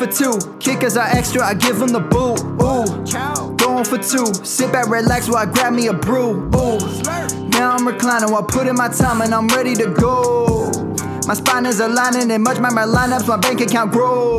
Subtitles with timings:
[0.00, 0.56] for two.
[0.60, 2.40] Kickers are extra, I give them the boot.
[2.64, 4.32] Ooh, going for two.
[4.44, 6.48] Sit back, relax while I grab me a brew.
[6.56, 6.78] Ooh,
[7.50, 10.70] now I'm reclining while putting my time and I'm ready to go.
[11.26, 14.38] My spine is aligning and much my lineups, my bank account grow.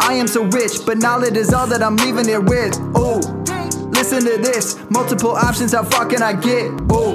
[0.00, 2.78] I am so rich, but knowledge is all that I'm leaving it with.
[2.96, 3.18] Ooh,
[3.90, 4.78] listen to this.
[4.90, 6.70] Multiple options, how far can I get?
[6.92, 7.14] Ooh,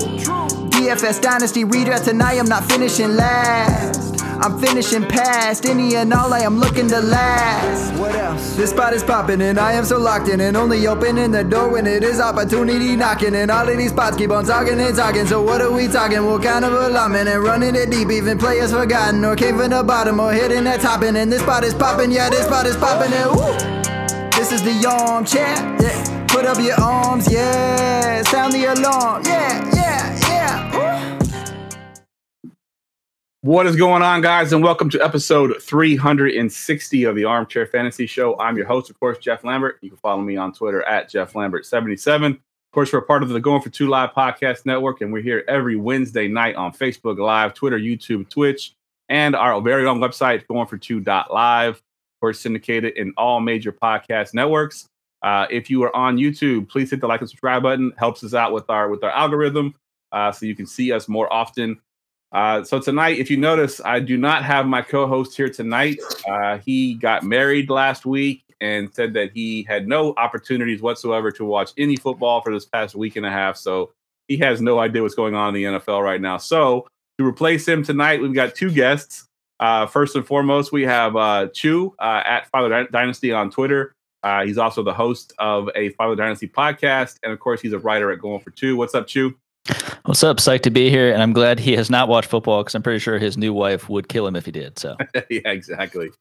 [0.75, 3.96] DFS Dynasty redraft tonight, I'm not finishing last.
[4.39, 7.93] I'm finishing past any and all I am looking to last.
[7.99, 8.55] What else?
[8.55, 11.69] This spot is popping and I am so locked in and only opening the door
[11.69, 13.35] when it is opportunity knocking.
[13.35, 15.25] And all of these spots keep on talking and talking.
[15.25, 16.23] So what are we talking?
[16.25, 18.11] What kind of alignment and running it deep?
[18.11, 21.15] Even players forgotten or came from the bottom or hitting that topping.
[21.15, 23.77] And this spot is popping, yeah, this spot is popping and woo.
[24.37, 26.25] This is the armchair, yeah.
[26.27, 28.21] Put up your arms, yeah.
[28.23, 29.65] Sound the alarm, yeah,
[33.47, 38.37] What is going on, guys, and welcome to episode 360 of the Armchair Fantasy Show.
[38.41, 39.77] I'm your host, of course, Geoff Lambert.
[39.79, 42.31] You can follow me on Twitter at Jeff Lambert77.
[42.33, 42.39] Of
[42.73, 45.77] course, we're part of the Going for Two Live podcast network, and we're here every
[45.77, 48.73] Wednesday night on Facebook Live, Twitter, YouTube, Twitch,
[49.07, 51.75] and our very own website, goingfor2.live.
[51.75, 51.81] Of
[52.19, 54.89] course, syndicated in all major podcast networks.
[55.21, 57.93] Uh, if you are on YouTube, please hit the like and subscribe button.
[57.95, 59.73] Helps us out with our with our algorithm,
[60.11, 61.79] uh, so you can see us more often.
[62.31, 65.99] Uh, so tonight, if you notice, I do not have my co-host here tonight.
[66.27, 71.45] Uh, he got married last week and said that he had no opportunities whatsoever to
[71.45, 73.55] watch any football for this past week and a half.
[73.55, 73.91] So
[74.27, 76.37] he has no idea what's going on in the NFL right now.
[76.37, 79.25] So to replace him tonight, we've got two guests.
[79.59, 83.93] Uh, first and foremost, we have uh, Chew uh, at Father Dynasty on Twitter.
[84.23, 87.79] Uh, he's also the host of a Father Dynasty podcast, and of course, he's a
[87.79, 88.75] writer at Going for Two.
[88.75, 89.35] What's up, Chew?
[90.05, 90.37] What's up?
[90.37, 92.99] Psyched to be here, and I'm glad he has not watched football because I'm pretty
[92.99, 94.79] sure his new wife would kill him if he did.
[94.79, 94.95] So,
[95.29, 96.11] yeah, exactly.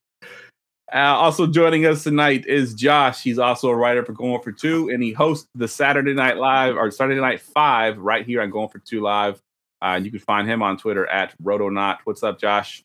[0.92, 3.22] Uh, also joining us tonight is Josh.
[3.22, 6.76] He's also a writer for Going for Two, and he hosts the Saturday Night Live
[6.76, 9.40] or Saturday Night Five right here on Going for Two Live.
[9.82, 11.98] Uh, and you can find him on Twitter at Rotonaut.
[12.04, 12.82] What's up, Josh?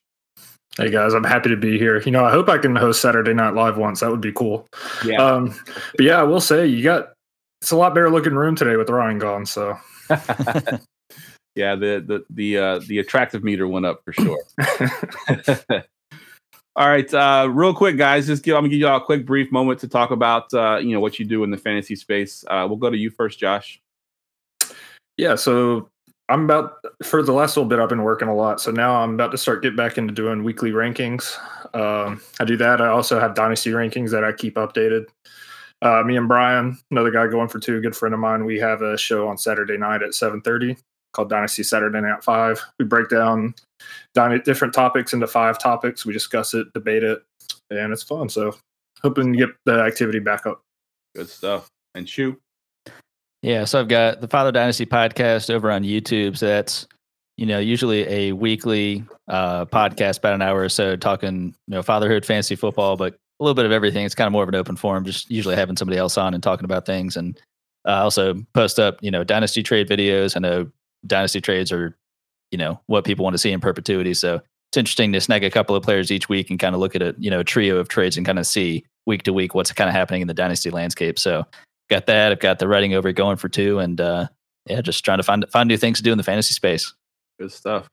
[0.78, 2.02] Hey guys, I'm happy to be here.
[2.02, 4.00] You know, I hope I can host Saturday Night Live once.
[4.00, 4.68] That would be cool.
[5.06, 5.22] Yeah.
[5.22, 5.54] Um,
[5.96, 7.14] but yeah, I will say you got
[7.62, 9.46] it's a lot better looking room today with Ryan gone.
[9.46, 9.78] So
[11.56, 14.40] yeah, the the the uh, the attractive meter went up for sure.
[16.76, 18.28] All right, uh, real quick, guys.
[18.28, 20.94] Just give I'm gonna give y'all a quick brief moment to talk about uh, you
[20.94, 22.46] know what you do in the fantasy space.
[22.50, 23.82] Uh, we'll go to you first, Josh.
[25.18, 25.90] Yeah, so
[26.30, 27.80] I'm about for the last little bit.
[27.80, 30.44] I've been working a lot, so now I'm about to start get back into doing
[30.44, 31.36] weekly rankings.
[31.76, 32.82] Um, I do that.
[32.82, 35.08] I also have dynasty rankings that I keep updated.
[35.82, 38.60] Uh, me and Brian, another guy going for two, a good friend of mine, we
[38.60, 40.78] have a show on Saturday night at 7:30
[41.14, 42.62] called Dynasty Saturday Night at Five.
[42.80, 43.54] We break down
[44.14, 46.06] different topics into five topics.
[46.06, 47.24] We discuss it, debate it,
[47.70, 48.30] and it's fun.
[48.30, 48.56] So
[49.02, 50.62] hoping to get the activity back up.
[51.16, 51.68] Good stuff.
[51.96, 52.40] And shoot.
[53.42, 56.38] Yeah, so I've got the Father Dynasty podcast over on YouTube.
[56.38, 56.88] So that's
[57.38, 61.82] you know usually a weekly uh, podcast, about an hour or so, talking you know
[61.82, 64.06] fatherhood, fantasy football, but a little bit of everything.
[64.06, 66.44] It's kind of more of an open forum, just usually having somebody else on and
[66.44, 67.18] talking about things.
[67.18, 67.42] And
[67.88, 70.38] uh, also post up, you know, dynasty trade videos.
[70.38, 70.70] I know
[71.08, 71.98] dynasty trades are,
[72.52, 74.14] you know, what people want to see in perpetuity.
[74.14, 74.36] So
[74.70, 77.02] it's interesting to snag a couple of players each week and kind of look at
[77.02, 79.72] a, you know, a trio of trades and kind of see week to week what's
[79.72, 81.18] kind of happening in the dynasty landscape.
[81.18, 81.48] So
[81.90, 82.32] got that.
[82.32, 84.28] I've got the writing over going for two and, uh,
[84.68, 86.94] yeah, just trying to find, find new things to do in the fantasy space.
[87.40, 87.88] Good stuff.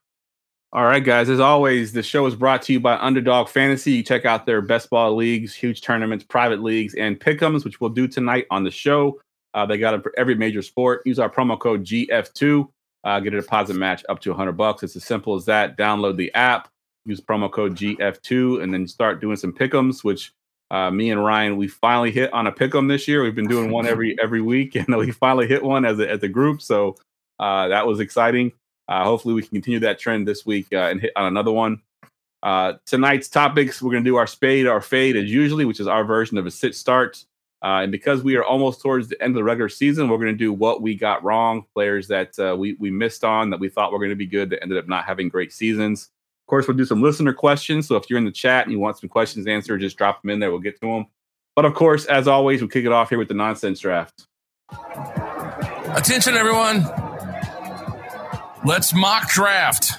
[0.71, 1.31] All right, guys.
[1.31, 3.93] As always, the show is brought to you by Underdog Fantasy.
[3.93, 7.89] You check out their best ball leagues, huge tournaments, private leagues, and pick'ems, which we'll
[7.89, 9.19] do tonight on the show.
[9.55, 11.01] Uh, they got it for every major sport.
[11.07, 12.69] Use our promo code GF2.
[13.03, 14.83] Uh, get a deposit match up to 100 bucks.
[14.83, 15.79] It's as simple as that.
[15.79, 16.69] Download the app,
[17.07, 20.05] use promo code GF2, and then start doing some pick'ems.
[20.05, 20.35] Which
[20.71, 23.23] uh, me and Ryan, we finally hit on a pick'em this year.
[23.23, 26.23] We've been doing one every every week, and we finally hit one as a as
[26.23, 26.61] a group.
[26.61, 26.95] So
[27.39, 28.53] uh, that was exciting.
[28.89, 31.83] Uh, hopefully, we can continue that trend this week uh, and hit on another one.
[32.43, 35.87] Uh, tonight's topics, we're going to do our spade, our fade as usually, which is
[35.87, 37.25] our version of a sit start.
[37.63, 40.33] Uh, and because we are almost towards the end of the regular season, we're going
[40.33, 43.69] to do what we got wrong, players that uh, we, we missed on that we
[43.69, 46.11] thought were going to be good that ended up not having great seasons.
[46.47, 47.89] Of course, we'll do some listener questions.
[47.89, 50.31] So if you're in the chat and you want some questions answered, just drop them
[50.31, 50.51] in there.
[50.51, 51.07] We'll get to them.
[51.57, 54.27] But of course, as always, we'll kick it off here with the nonsense draft.
[55.97, 57.08] Attention, everyone.
[58.65, 59.93] Let's mock draft.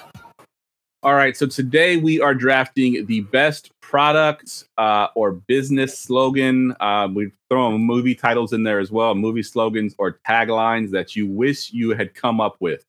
[1.01, 1.35] All right.
[1.35, 6.75] So today we are drafting the best product uh, or business slogan.
[6.81, 11.25] Uh, we've thrown movie titles in there as well, movie slogans or taglines that you
[11.25, 12.83] wish you had come up with.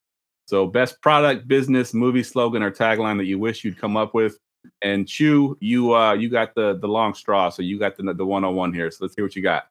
[0.48, 4.38] So, best product, business, movie slogan, or tagline that you wish you'd come up with.
[4.82, 8.26] And Chew, you uh you got the the long straw, so you got the the
[8.26, 8.90] one on one here.
[8.90, 9.68] So let's hear what you got.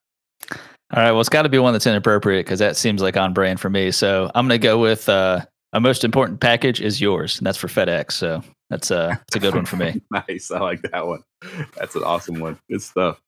[0.91, 1.11] All right.
[1.11, 3.69] Well, it's got to be one that's inappropriate because that seems like on brand for
[3.69, 3.91] me.
[3.91, 7.57] So I'm going to go with uh, a most important package is yours, and that's
[7.57, 8.13] for FedEx.
[8.13, 10.01] So that's uh, that's a good one for me.
[10.11, 10.51] nice.
[10.51, 11.21] I like that one.
[11.77, 12.57] That's an awesome one.
[12.69, 13.19] Good stuff.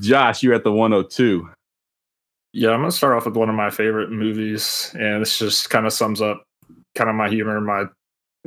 [0.00, 1.48] Josh, you're at the 102.
[2.52, 5.86] Yeah, I'm gonna start off with one of my favorite movies, and this just kind
[5.86, 6.42] of sums up
[6.94, 7.84] kind of my humor, my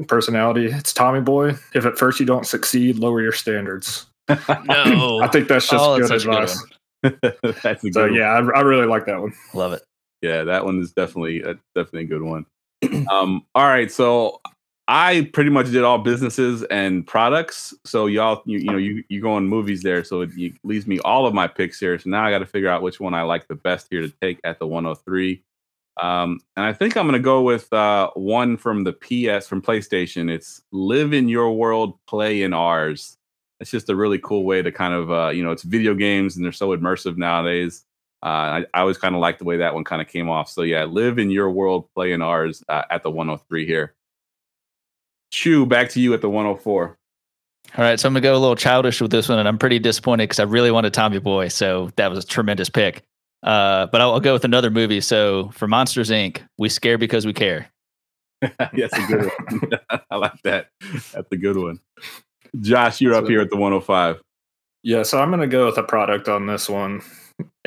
[0.08, 0.66] personality.
[0.68, 1.54] It's Tommy Boy.
[1.74, 4.08] If at first you don't succeed, lower your standards.
[4.30, 4.36] No,
[5.24, 6.66] I think that's just Oh, good that's such good advice.
[7.64, 8.14] That's a good so one.
[8.14, 9.32] yeah, I, I really like that one.
[9.54, 9.82] love it.
[10.22, 12.46] Yeah, that one is definitely uh, definitely a good one.
[13.10, 14.42] Um, all right, so
[14.88, 17.76] I pretty much did all businesses and products.
[17.86, 20.88] So y'all, you, you know, you you go on movies there, so it, it leaves
[20.88, 21.98] me all of my picks here.
[22.00, 24.12] So now I got to figure out which one I like the best here to
[24.22, 25.44] take at the 103.
[26.02, 30.28] Um, and I think I'm gonna go with uh, one from the PS from PlayStation.
[30.28, 33.16] It's "Live in Your World, Play in Ours."
[33.60, 36.36] It's just a really cool way to kind of, uh, you know, it's video games
[36.36, 37.84] and they're so immersive nowadays.
[38.22, 40.50] Uh, I, I always kind of like the way that one kind of came off.
[40.50, 43.96] So yeah, live in your world, play in ours uh, at the 103 here.
[45.32, 46.98] Chew, back to you at the 104.
[47.78, 49.78] All right, so I'm gonna go a little childish with this one, and I'm pretty
[49.78, 53.04] disappointed because I really wanted Tommy Boy, so that was a tremendous pick.
[53.44, 55.02] Uh, but I'll, I'll go with another movie.
[55.02, 57.70] So for Monsters Inc., we scare because we care.
[58.42, 59.72] That's a good one.
[60.10, 60.70] I like that.
[61.14, 61.80] That's a good one.
[62.60, 64.22] Josh, you're up here at the 105.
[64.82, 67.02] Yeah, so I'm gonna go with a product on this one.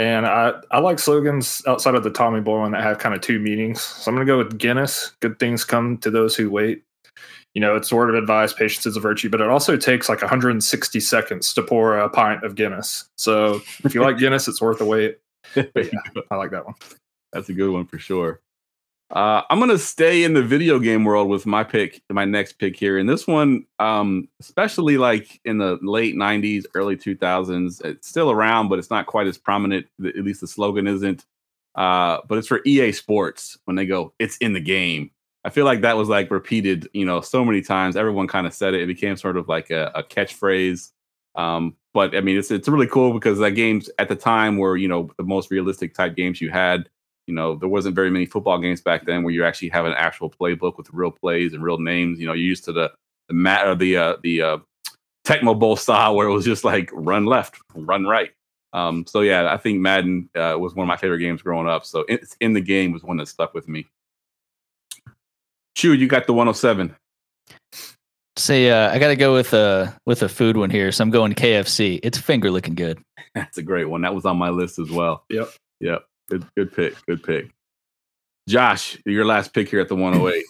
[0.03, 3.21] And I, I like slogans outside of the Tommy Boy one that have kind of
[3.21, 3.81] two meanings.
[3.81, 5.13] So I'm gonna go with Guinness.
[5.21, 6.83] Good things come to those who wait.
[7.55, 10.09] You know, it's a word of advice, patience is a virtue, but it also takes
[10.09, 13.09] like 160 seconds to pour a pint of Guinness.
[13.17, 15.19] So if you like Guinness, it's worth the wait.
[15.55, 16.75] But yeah, I like that one.
[17.33, 18.41] That's a good one for sure.
[19.13, 22.75] Uh, I'm gonna stay in the video game world with my pick, my next pick
[22.77, 28.31] here, and this one, um, especially like in the late '90s, early 2000s, it's still
[28.31, 29.87] around, but it's not quite as prominent.
[30.03, 31.27] At least the slogan isn't.
[31.75, 35.11] Uh, but it's for EA Sports when they go, "It's in the game."
[35.45, 37.97] I feel like that was like repeated, you know, so many times.
[37.97, 38.83] Everyone kind of said it.
[38.83, 40.91] It became sort of like a, a catchphrase.
[41.35, 44.79] Um, but I mean, it's it's really cool because that games at the time were
[44.79, 46.89] you know the most realistic type games you had
[47.27, 49.95] you know, there wasn't very many football games back then where you actually have an
[49.97, 52.19] actual playbook with real plays and real names.
[52.19, 52.93] You know, you're used to the
[53.29, 54.59] the mat or the uh, the uh,
[55.25, 58.31] Tecmo Bowl style where it was just like run left, run right.
[58.73, 61.85] Um, so yeah, I think Madden uh, was one of my favorite games growing up.
[61.85, 63.87] So it's in the game was one that stuck with me.
[65.77, 66.95] Chew, you got the 107.
[68.37, 71.11] See, uh, I got to go with a with a food one here, so I'm
[71.11, 72.01] going KFC.
[72.03, 72.99] It's finger looking good.
[73.35, 74.01] That's a great one.
[74.03, 75.25] That was on my list as well.
[75.29, 75.51] Yep.
[75.81, 76.05] Yep.
[76.29, 76.95] Good good pick.
[77.07, 77.51] Good pick.
[78.49, 80.45] Josh, your last pick here at the 108.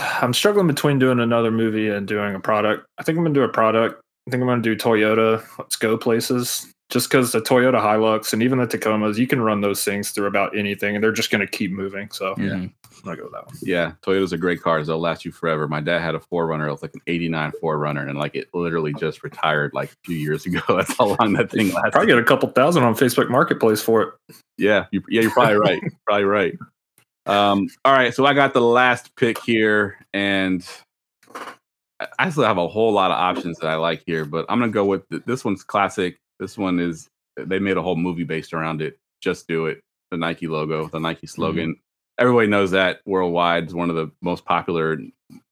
[0.22, 2.86] I'm struggling between doing another movie and doing a product.
[2.98, 4.00] I think I'm gonna do a product.
[4.26, 5.44] I think I'm gonna do Toyota.
[5.58, 6.72] Let's go places.
[6.88, 10.26] Just because the Toyota Hilux and even the Tacomas, you can run those things through
[10.26, 12.08] about anything, and they're just gonna keep moving.
[12.12, 12.52] So Yeah.
[12.54, 12.72] I'm
[13.04, 13.56] gonna go with that one.
[13.60, 14.86] Yeah, Toyotas are great cars.
[14.86, 15.66] They'll last you forever.
[15.66, 16.68] My dad had a 4Runner.
[16.68, 20.16] It was like an '89 4Runner, and like it literally just retired like a few
[20.16, 20.60] years ago.
[20.68, 21.90] That's how long that thing lasted.
[21.92, 24.36] Probably get a couple thousand on Facebook Marketplace for it.
[24.56, 25.82] Yeah, you, yeah, you're probably right.
[26.06, 26.54] probably right.
[27.26, 30.64] Um, all right, so I got the last pick here, and
[32.00, 34.60] I- I still have a whole lot of options that I like here, but I'm
[34.60, 36.16] gonna go with th- this one's classic.
[36.38, 38.98] This one is they made a whole movie based around it.
[39.20, 39.80] Just do it.
[40.10, 41.76] The Nike logo, the Nike slogan.
[42.18, 43.64] Everybody knows that worldwide.
[43.64, 44.98] It's one of the most popular,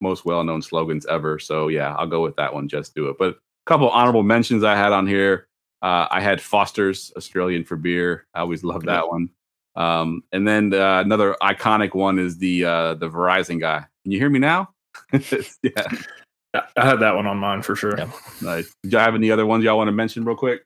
[0.00, 1.38] most well-known slogans ever.
[1.38, 2.68] So yeah, I'll go with that one.
[2.68, 3.16] Just do it.
[3.18, 3.36] But a
[3.66, 5.48] couple honorable mentions I had on here.
[5.82, 8.26] Uh, I had Foster's Australian for beer.
[8.34, 9.28] I always love that one.
[9.76, 13.84] Um, and then uh, another iconic one is the uh, the Verizon guy.
[14.02, 14.70] Can you hear me now?
[15.12, 15.20] yeah,
[16.54, 17.98] I had that one on mine for sure.
[17.98, 18.08] Yep.
[18.42, 18.72] nice.
[18.82, 20.64] Do y'all have any other ones y'all want to mention real quick?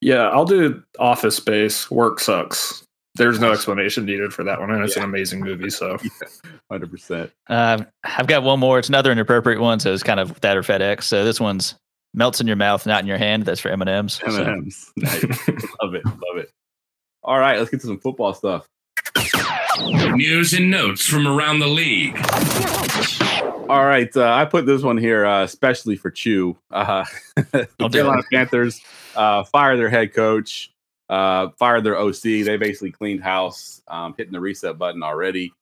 [0.00, 1.90] Yeah, I'll do Office Space.
[1.90, 2.84] Work sucks.
[3.16, 5.70] There's no explanation needed for that one, and it's an amazing movie.
[5.70, 5.98] So
[6.70, 7.32] Hundred percent.
[7.48, 8.78] Uh, I've got one more.
[8.78, 11.04] It's another inappropriate one, so it's kind of that or FedEx.
[11.04, 11.74] So this one's
[12.14, 13.44] melts in your mouth, not in your hand.
[13.44, 14.20] That's for M and M's.
[14.24, 14.92] M&Ms.
[15.82, 16.04] Love it.
[16.04, 16.50] Love it.
[17.24, 18.68] All right, let's get to some football stuff.
[20.14, 22.16] News and notes from around the league.
[23.68, 26.56] All right, uh, I put this one here uh, especially for Chew.
[26.70, 27.04] Uh,
[27.36, 28.22] the Carolina.
[28.32, 28.80] Panthers
[29.14, 30.72] uh, fired their head coach,
[31.10, 32.22] uh, fired their OC.
[32.22, 35.52] They basically cleaned house, um, hitting the reset button already.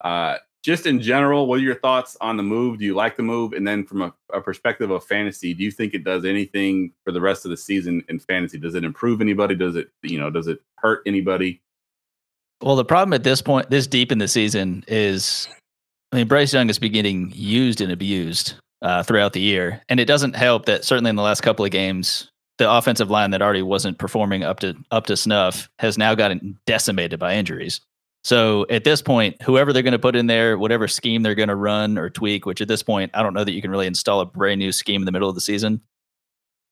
[0.00, 2.78] Uh, just in general, what are your thoughts on the move?
[2.78, 3.52] Do you like the move?
[3.52, 7.12] And then from a, a perspective of fantasy, do you think it does anything for
[7.12, 8.58] the rest of the season in fantasy?
[8.58, 9.54] Does it improve anybody?
[9.54, 11.62] Does it, you know, does it hurt anybody?
[12.62, 15.48] Well, the problem at this point, this deep in the season, is
[16.16, 20.06] mean, Bryce Young is beginning getting used and abused uh, throughout the year, and it
[20.06, 23.62] doesn't help that certainly in the last couple of games, the offensive line that already
[23.62, 27.80] wasn't performing up to up to snuff has now gotten decimated by injuries.
[28.24, 31.48] So at this point, whoever they're going to put in there, whatever scheme they're going
[31.48, 33.86] to run or tweak, which at this point, I don't know that you can really
[33.86, 35.80] install a brand new scheme in the middle of the season.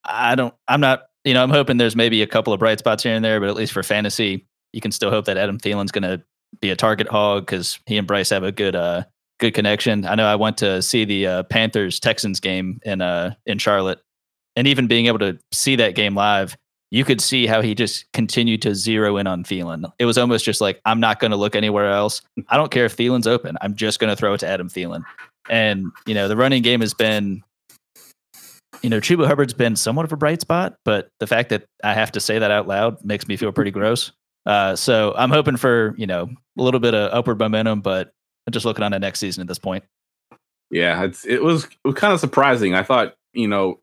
[0.05, 3.05] I don't, I'm not, you know, I'm hoping there's maybe a couple of bright spots
[3.05, 5.93] here and there, but at least for fantasy, you can still hope that Adam Thielen's
[5.93, 6.25] going to
[6.61, 9.05] be a target hog because he and Bryce have a good, uh,
[9.41, 10.07] good connection.
[10.07, 14.01] I know I went to see the uh, Panthers Texans game in, uh, in Charlotte,
[14.57, 16.57] and even being able to see that game live,
[16.91, 19.91] you could see how he just continued to zero in on Thielen.
[19.99, 22.23] It was almost just like, I'm not going to look anywhere else.
[22.49, 23.57] I don't care if Thielen's open.
[23.61, 25.03] I'm just going to throw it to Adam Thielen.
[25.51, 27.43] And, you know, the running game has been,
[28.83, 31.95] you know, Chuba Hubbard's been somewhat of a bright spot, but the fact that I
[31.95, 34.13] have to say that out loud makes me feel pretty gross.
[34.47, 38.13] Uh, so I'm hoping for, you know, a little bit of upward momentum, but
[38.47, 39.85] I'm just looking on the next season at this point.
[40.71, 42.75] Yeah, it was, it was kind of surprising.
[42.75, 43.81] I thought, you know,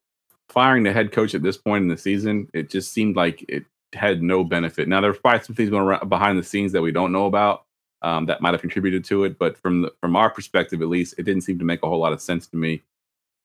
[0.50, 3.66] firing the head coach at this point in the season, it just seemed like it
[3.94, 4.88] had no benefit.
[4.88, 7.26] Now there there's probably some things going around behind the scenes that we don't know
[7.26, 7.66] about
[8.02, 11.16] um, that might have contributed to it, but from the, from our perspective, at least,
[11.18, 12.84] it didn't seem to make a whole lot of sense to me.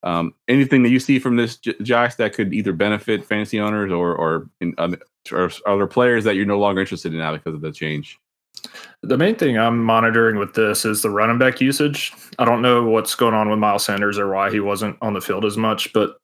[0.03, 4.15] Um, anything that you see from this, Josh, that could either benefit fantasy owners or
[4.15, 7.73] or, in, or other players that you're no longer interested in now because of the
[7.73, 8.19] change?
[9.03, 12.13] The main thing I'm monitoring with this is the running back usage.
[12.39, 15.21] I don't know what's going on with Miles Sanders or why he wasn't on the
[15.21, 16.17] field as much, but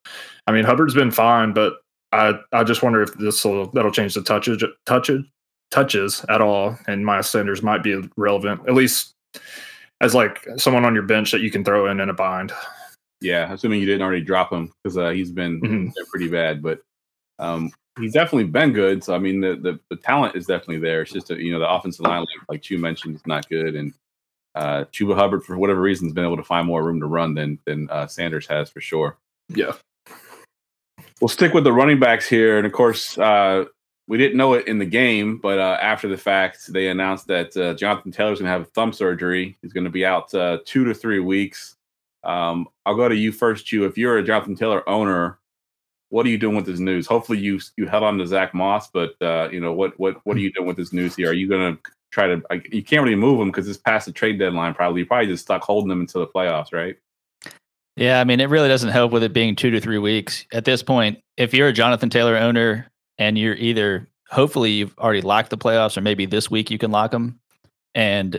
[0.47, 1.75] I mean Hubbard's been fine, but
[2.13, 5.25] I I just wonder if this will that'll change the touches touches
[5.71, 9.15] touches at all, and Miles Sanders might be relevant at least
[10.01, 12.53] as like someone on your bench that you can throw in in a bind.
[13.21, 15.89] Yeah, assuming you didn't already drop him because uh, he's been mm-hmm.
[16.11, 16.81] pretty bad, but
[17.39, 19.05] um, he's definitely been good.
[19.05, 21.03] So I mean, the, the, the talent is definitely there.
[21.03, 23.75] It's just a, you know the offensive line, like, like Chew mentioned, is not good,
[23.75, 23.95] and
[24.55, 27.35] uh, Chuba Hubbard for whatever reason has been able to find more room to run
[27.35, 29.19] than than uh, Sanders has for sure.
[29.49, 29.73] Yeah.
[31.21, 33.67] We'll stick with the running backs here, and of course, uh,
[34.09, 37.57] we didn't know it in the game, but uh, after the fact, they announced that
[37.57, 39.57] uh, Jonathan Taylor's going to have a thumb surgery.
[39.63, 41.77] He's going to be out uh, two to three weeks.
[42.25, 43.85] Um, I'll go to you first, Chew.
[43.85, 45.39] If you're a Jonathan Taylor owner,
[46.13, 47.07] what are you doing with this news?
[47.07, 50.37] Hopefully, you you held on to Zach Moss, but uh, you know what what what
[50.37, 51.31] are you doing with this news here?
[51.31, 52.43] Are you going to try to?
[52.71, 54.75] you can't really move him because it's past the trade deadline.
[54.75, 56.97] Probably, you probably just stuck holding them until the playoffs, right?
[57.97, 60.67] Yeah, I mean, it really doesn't help with it being two to three weeks at
[60.67, 61.19] this point.
[61.39, 65.97] If you're a Jonathan Taylor owner and you're either hopefully you've already locked the playoffs,
[65.97, 67.41] or maybe this week you can lock them,
[67.95, 68.39] and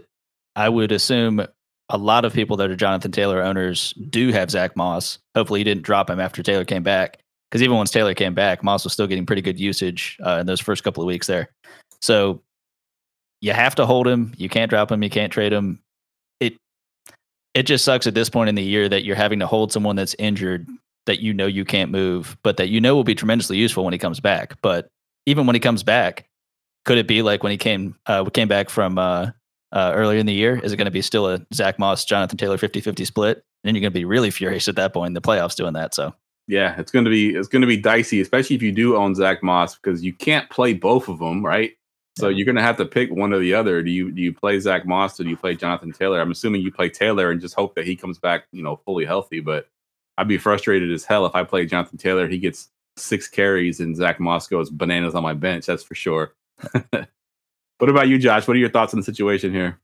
[0.55, 1.43] I would assume
[1.89, 5.17] a lot of people that are Jonathan Taylor owners do have Zach Moss.
[5.35, 7.17] Hopefully, you didn't drop him after Taylor came back
[7.53, 10.47] because even once Taylor came back, Moss was still getting pretty good usage uh, in
[10.47, 11.51] those first couple of weeks there.
[12.01, 12.41] So
[13.41, 14.33] you have to hold him.
[14.37, 15.03] You can't drop him.
[15.03, 15.79] You can't trade him.
[16.39, 16.57] It
[17.53, 19.95] it just sucks at this point in the year that you're having to hold someone
[19.95, 20.67] that's injured
[21.05, 23.93] that you know you can't move, but that you know will be tremendously useful when
[23.93, 24.59] he comes back.
[24.63, 24.87] But
[25.27, 26.25] even when he comes back,
[26.85, 29.29] could it be like when he came uh, came back from uh,
[29.71, 30.59] uh, earlier in the year?
[30.63, 33.37] Is it going to be still a Zach Moss, Jonathan Taylor 50 50 split?
[33.37, 35.73] And then you're going to be really furious at that point in the playoffs doing
[35.73, 35.93] that.
[35.93, 36.15] So
[36.47, 39.15] yeah, it's going to be it's going to be dicey, especially if you do own
[39.15, 41.71] Zach Moss because you can't play both of them, right?
[42.17, 43.81] So you're going to have to pick one or the other.
[43.81, 46.21] Do you do you play Zach Moss or do you play Jonathan Taylor?
[46.21, 49.05] I'm assuming you play Taylor and just hope that he comes back, you know, fully
[49.05, 49.39] healthy.
[49.39, 49.67] But
[50.17, 52.27] I'd be frustrated as hell if I play Jonathan Taylor.
[52.27, 55.65] He gets six carries and Zach Moss goes bananas on my bench.
[55.65, 56.35] That's for sure.
[56.91, 58.47] what about you, Josh?
[58.47, 59.79] What are your thoughts on the situation here?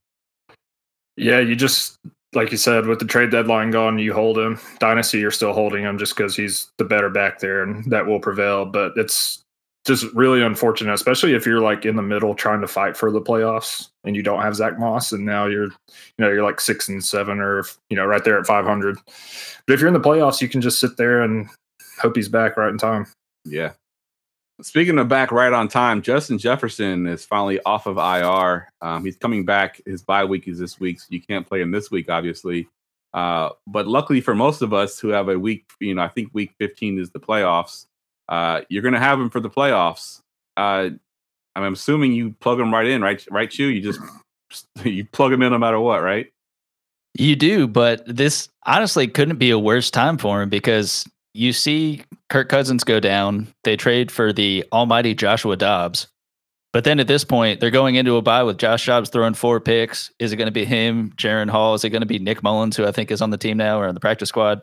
[1.16, 1.98] Yeah, you just
[2.34, 4.58] like you said, with the trade deadline gone, you hold him.
[4.78, 8.20] Dynasty, you're still holding him just because he's the better back there, and that will
[8.20, 8.64] prevail.
[8.64, 9.42] But it's
[9.86, 13.20] just really unfortunate, especially if you're like in the middle trying to fight for the
[13.20, 15.72] playoffs and you don't have Zach Moss, and now you're, you
[16.18, 18.96] know, you're like six and seven, or you know, right there at 500.
[19.66, 21.48] But if you're in the playoffs, you can just sit there and
[21.98, 23.06] hope he's back right in time.
[23.44, 23.72] Yeah,
[24.62, 28.68] Speaking of back right on time, Justin Jefferson is finally off of IR.
[28.80, 29.80] Um, he's coming back.
[29.86, 32.68] His bye week is this week, so you can't play him this week, obviously.
[33.12, 36.30] Uh, but luckily for most of us who have a week, you know, I think
[36.32, 37.86] week 15 is the playoffs.
[38.28, 40.20] Uh, you're going to have him for the playoffs.
[40.56, 40.90] Uh,
[41.56, 43.24] I'm assuming you plug him right in, right?
[43.30, 43.66] Right, you?
[43.66, 44.00] You just
[44.84, 46.32] you plug him in no matter what, right?
[47.14, 52.02] You do, but this honestly couldn't be a worse time for him because you see
[52.28, 53.52] Kirk Cousins go down.
[53.64, 56.08] They trade for the almighty Joshua Dobbs.
[56.72, 59.58] But then at this point, they're going into a bye with Josh Dobbs throwing four
[59.58, 60.12] picks.
[60.20, 61.74] Is it going to be him, Jaren Hall?
[61.74, 63.80] Is it going to be Nick Mullens, who I think is on the team now
[63.80, 64.62] or on the practice squad?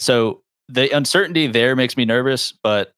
[0.00, 2.92] So the uncertainty there makes me nervous, but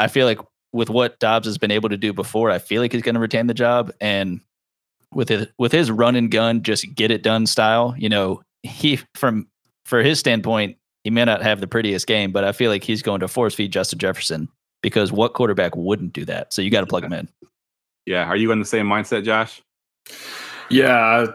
[0.00, 0.40] I feel like
[0.72, 3.20] with what Dobbs has been able to do before, I feel like he's going to
[3.20, 3.92] retain the job.
[4.00, 4.40] And
[5.12, 8.98] with his, with his run and gun, just get it done style, you know, he
[9.14, 9.46] from
[9.84, 10.76] for his standpoint,
[11.08, 13.54] he may not have the prettiest game, but I feel like he's going to force
[13.54, 14.46] feed Justin Jefferson
[14.82, 16.52] because what quarterback wouldn't do that?
[16.52, 17.30] So you got to plug him in.
[18.04, 18.26] Yeah.
[18.26, 19.62] Are you in the same mindset, Josh?
[20.68, 21.28] Yeah,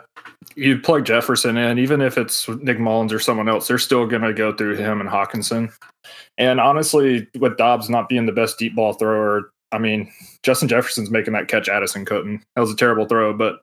[0.55, 4.21] you plug Jefferson in, even if it's Nick Mullens or someone else, they're still going
[4.21, 5.73] to go through him and Hockenson.
[6.37, 10.11] And honestly, with Dobbs not being the best deep ball thrower, I mean,
[10.43, 12.43] Justin Jefferson's making that catch Addison couldn't.
[12.55, 13.61] That was a terrible throw, but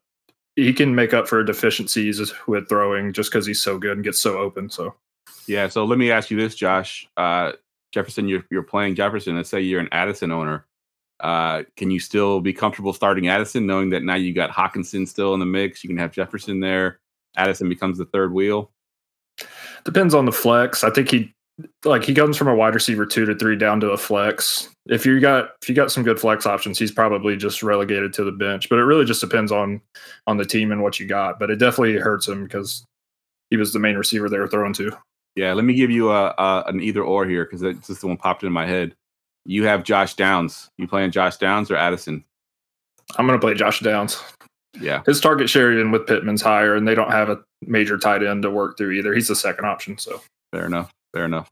[0.56, 4.20] he can make up for deficiencies with throwing just because he's so good and gets
[4.20, 4.68] so open.
[4.68, 4.96] So,
[5.50, 5.68] yeah.
[5.68, 7.08] So let me ask you this, Josh.
[7.16, 7.52] Uh,
[7.92, 9.36] Jefferson, you're, you're playing Jefferson.
[9.36, 10.64] Let's say you're an Addison owner.
[11.18, 15.34] Uh, can you still be comfortable starting Addison, knowing that now you got Hockenson still
[15.34, 15.82] in the mix?
[15.82, 17.00] You can have Jefferson there.
[17.36, 18.70] Addison becomes the third wheel.
[19.84, 20.84] Depends on the flex.
[20.84, 21.34] I think he
[21.84, 24.68] like he comes from a wide receiver two to three down to a flex.
[24.86, 28.24] If you got if you got some good flex options, he's probably just relegated to
[28.24, 28.68] the bench.
[28.68, 29.80] But it really just depends on
[30.26, 31.38] on the team and what you got.
[31.38, 32.84] But it definitely hurts him because
[33.50, 34.96] he was the main receiver they were throwing to.
[35.40, 38.06] Yeah, let me give you a, a an either or here because it's just the
[38.06, 38.94] one popped in my head.
[39.46, 40.68] You have Josh Downs.
[40.76, 42.22] You playing Josh Downs or Addison?
[43.16, 44.22] I'm going to play Josh Downs.
[44.78, 48.22] Yeah, his target share even with Pittman's higher, and they don't have a major tight
[48.22, 49.14] end to work through either.
[49.14, 49.96] He's the second option.
[49.96, 50.20] So
[50.52, 50.90] fair enough.
[51.14, 51.48] Fair enough.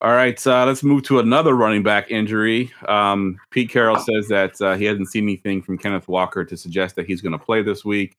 [0.00, 2.72] All right, uh, let's move to another running back injury.
[2.88, 6.96] Um, Pete Carroll says that uh, he hasn't seen anything from Kenneth Walker to suggest
[6.96, 8.16] that he's going to play this week.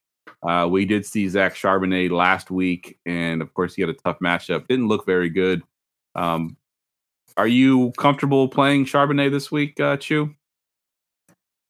[0.48, 4.20] Uh, we did see Zach Charbonnet last week, and of course, he had a tough
[4.20, 4.68] matchup.
[4.68, 5.64] Didn't look very good.
[6.14, 6.58] Um,
[7.38, 10.36] are you comfortable playing Charbonnet this week, uh, Chew?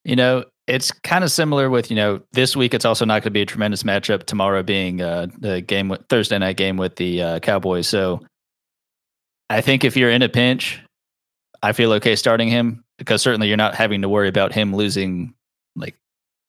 [0.03, 2.73] You know, it's kind of similar with you know this week.
[2.73, 4.25] It's also not going to be a tremendous matchup.
[4.25, 7.87] Tomorrow being uh, the game with Thursday night game with the uh, Cowboys.
[7.87, 8.21] So
[9.49, 10.81] I think if you're in a pinch,
[11.63, 15.33] I feel okay starting him because certainly you're not having to worry about him losing
[15.75, 15.95] like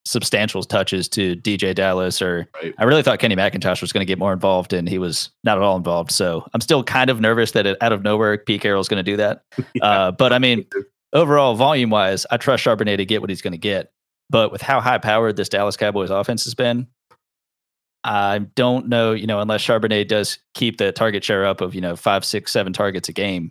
[0.07, 2.73] substantial touches to DeeJay Dallas or right.
[2.79, 5.59] I really thought Kenny McIntosh was going to get more involved and he was not
[5.59, 6.13] at all involved.
[6.13, 9.11] So I'm still kind of nervous that it, out of nowhere Pete Carroll's going to
[9.11, 9.43] do that.
[9.75, 9.85] yeah.
[9.85, 10.65] uh, but I mean,
[11.13, 13.93] overall volume wise, I trust Charbonnet to get what he's going to get.
[14.31, 16.87] But with how high powered this Dallas Cowboys offense has been,
[18.05, 21.81] I don't know, you know, unless Charbonnet does keep the target share up of, you
[21.81, 23.51] know, five, six, seven targets a game.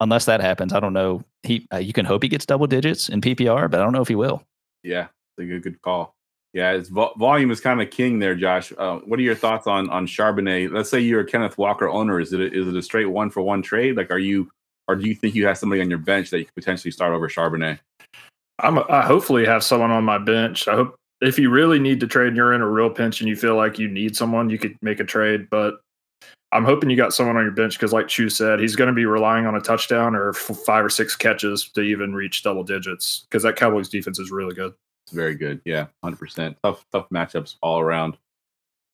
[0.00, 1.24] Unless that happens, I don't know.
[1.42, 4.02] He, uh, you can hope he gets double digits in PPR, but I don't know
[4.02, 4.44] if he will.
[4.84, 6.14] Yeah, a good, call.
[6.54, 8.72] Yeah, vo- volume is kind of king there, Josh.
[8.76, 10.72] Uh, what are your thoughts on on Charbonnet?
[10.72, 12.20] Let's say you're a Kenneth Walker owner.
[12.20, 13.96] Is it a, is it a straight one for one trade?
[13.96, 14.50] Like, are you,
[14.88, 17.12] or do you think you have somebody on your bench that you could potentially start
[17.12, 17.78] over Charbonnet?
[18.60, 20.66] I'm a, I hopefully have someone on my bench.
[20.66, 23.28] I hope if you really need to trade and you're in a real pinch and
[23.28, 25.48] you feel like you need someone, you could make a trade.
[25.50, 25.80] But
[26.50, 28.94] I'm hoping you got someone on your bench because, like Chew said, he's going to
[28.94, 33.26] be relying on a touchdown or five or six catches to even reach double digits
[33.28, 34.72] because that Cowboys defense is really good.
[35.10, 35.60] Very good.
[35.64, 36.56] Yeah, 100%.
[36.62, 38.16] Tough, tough matchups all around.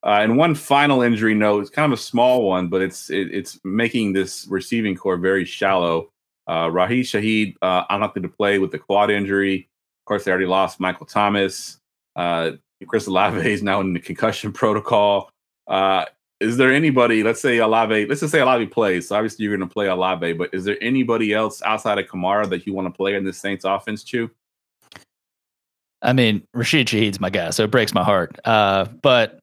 [0.05, 3.33] Uh, and one final injury note, it's kind of a small one, but it's it,
[3.33, 6.11] it's making this receiving corps very shallow.
[6.46, 9.68] Uh, Rashid Shaheed uh, unlikely to play with the quad injury.
[10.03, 11.79] Of course, they already lost Michael Thomas.
[12.14, 12.53] Uh,
[12.87, 15.31] Chris Olave is now in the concussion protocol.
[15.66, 16.05] Uh,
[16.40, 19.09] is there anybody, let's say Olave, let's just say Olave plays.
[19.09, 22.48] So obviously you're going to play Olave, but is there anybody else outside of Kamara
[22.50, 24.31] that you want to play in this Saints offense, Chew?
[26.04, 28.38] I mean, Rashid Shaheed's my guy, so it breaks my heart.
[28.44, 29.40] Uh, but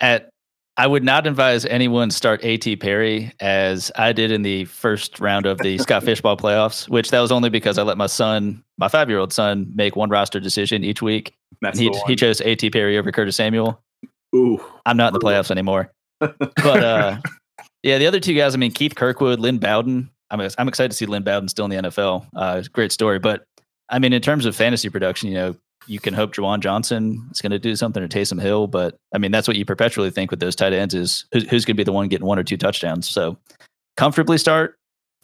[0.00, 0.30] at
[0.76, 2.76] I would not advise anyone start A.T.
[2.76, 7.10] Perry as I did in the first round of the Scott Fish Bowl playoffs, which
[7.10, 10.08] that was only because I let my son, my five year old son, make one
[10.08, 11.34] roster decision each week.
[11.60, 12.70] That's he, he chose A.T.
[12.70, 13.82] Perry over Curtis Samuel.
[14.34, 14.64] Ooh.
[14.86, 15.92] I'm not in the playoffs anymore.
[16.20, 17.18] but uh,
[17.82, 20.10] yeah, the other two guys, I mean, Keith Kirkwood, Lynn Bowden.
[20.30, 22.26] I'm, I'm excited to see Lynn Bowden still in the NFL.
[22.34, 23.18] Uh, great story.
[23.18, 23.44] But
[23.90, 27.40] I mean, in terms of fantasy production, you know, you can hope Juwan Johnson is
[27.40, 30.30] going to do something or Taysom Hill, but I mean that's what you perpetually think
[30.30, 32.44] with those tight ends is who's, who's going to be the one getting one or
[32.44, 33.08] two touchdowns.
[33.08, 33.36] So
[33.96, 34.76] comfortably start.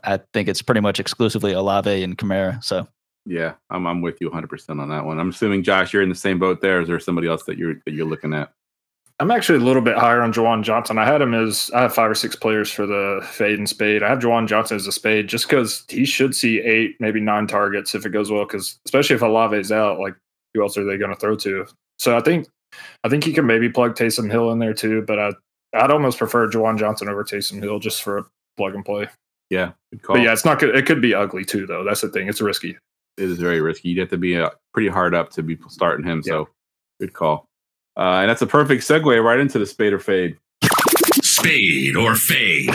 [0.05, 2.63] I think it's pretty much exclusively Olave and Kamara.
[2.63, 2.87] So
[3.27, 5.19] yeah, I'm I'm with you 100 percent on that one.
[5.19, 6.81] I'm assuming Josh, you're in the same boat there.
[6.81, 8.53] Is there somebody else that you're that you're looking at?
[9.21, 10.97] I'm actually a little bit higher on Juwan Johnson.
[10.97, 14.05] I had him as I have five or six players for the fade and spade.
[14.05, 17.49] I have Juwan Johnson as a spade just because he should see eight, maybe nine
[17.49, 18.45] targets if it goes well.
[18.45, 20.15] Because especially if Olave's out, like
[20.55, 21.67] who else are they going to throw to?
[21.99, 22.47] So I think
[23.05, 25.33] I think you can maybe plug Taysom Hill in there too, but I
[25.75, 28.25] I'd almost prefer Juwan Johnson over Taysom Hill just for a
[28.57, 29.09] plug and play.
[29.51, 30.17] Yeah, Good call.
[30.17, 30.77] but yeah, it's not good.
[30.77, 31.83] It could be ugly too, though.
[31.85, 32.29] That's the thing.
[32.29, 32.77] It's risky.
[33.17, 33.89] It is very risky.
[33.89, 36.23] You'd have to be uh, pretty hard up to be starting him.
[36.25, 36.31] Yeah.
[36.33, 36.49] So
[37.01, 37.47] good call.
[37.97, 40.37] Uh, and that's a perfect segue right into the spade or fade.
[41.23, 42.71] Spade or fade.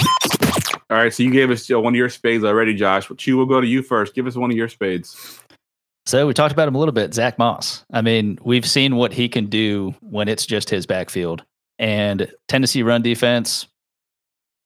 [0.90, 3.10] All right, so you gave us uh, one of your spades already, Josh.
[3.18, 4.14] Chew, we'll go to you first.
[4.16, 5.40] Give us one of your spades.
[6.06, 7.86] So we talked about him a little bit, Zach Moss.
[7.92, 11.44] I mean, we've seen what he can do when it's just his backfield.
[11.80, 13.68] And Tennessee run defense,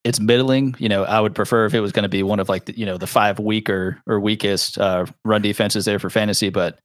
[0.04, 0.76] it's middling.
[0.80, 2.78] You know, I would prefer if it was going to be one of like the,
[2.78, 6.50] you know the five weaker or weakest uh, run defenses there for fantasy.
[6.50, 6.80] But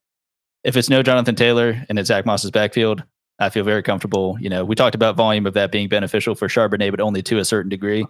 [0.64, 3.02] if it's no Jonathan Taylor and it's Zach Moss's backfield,
[3.38, 4.36] I feel very comfortable.
[4.40, 7.38] You know, we talked about volume of that being beneficial for Charbonnet, but only to
[7.38, 8.06] a certain degree.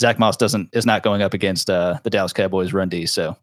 [0.00, 3.36] Zach Moss doesn't is not going up against uh, the Dallas Cowboys run D, so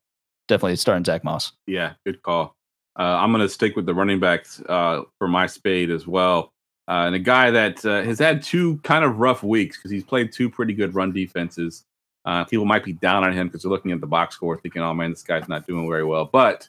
[0.50, 1.54] definitely starting Zach Moss.
[1.66, 2.56] Yeah, good call.
[2.98, 6.52] Uh, I'm going to stick with the running backs uh, for my spade as well.
[6.90, 10.04] Uh, and a guy that uh, has had two kind of rough weeks because he's
[10.04, 11.86] played two pretty good run defenses.
[12.26, 14.82] Uh, people might be down on him because they're looking at the box score, thinking,
[14.82, 16.68] "Oh man, this guy's not doing very well." But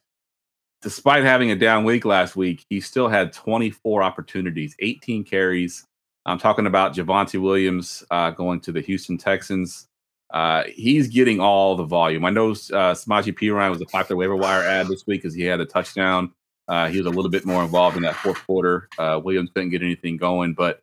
[0.83, 5.85] despite having a down week last week, he still had 24 opportunities, 18 carries.
[6.27, 9.89] I'm talking about Javonte Williams uh, going to the Houston Texans.
[10.33, 12.25] Uh, he's getting all the volume.
[12.25, 15.43] I know uh, Samaje Perine was a popular waiver wire add this week because he
[15.43, 16.33] had a touchdown.
[16.69, 18.89] Uh, he was a little bit more involved in that fourth quarter.
[18.99, 20.83] Uh, Williams couldn't get anything going, but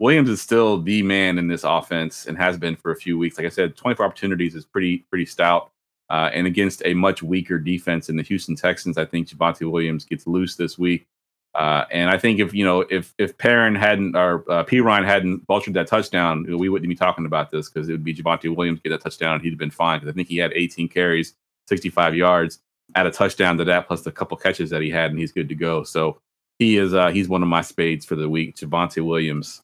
[0.00, 3.36] Williams is still the man in this offense and has been for a few weeks.
[3.36, 5.70] Like I said, 24 opportunities is pretty pretty stout.
[6.08, 10.04] Uh, and against a much weaker defense in the Houston Texans, I think Javonte Williams
[10.04, 11.06] gets loose this week.
[11.54, 15.46] Uh, and I think if you know if if Perine hadn't or uh, Perine hadn't
[15.46, 18.80] vultured that touchdown, we wouldn't be talking about this because it would be Javonte Williams
[18.80, 19.98] get that touchdown and he'd have been fine.
[19.98, 21.34] Because I think he had 18 carries,
[21.68, 22.60] 65 yards,
[22.94, 25.48] add a touchdown to that plus the couple catches that he had, and he's good
[25.48, 25.82] to go.
[25.82, 26.20] So
[26.60, 29.60] he is uh, he's one of my spades for the week, Javonte Williams.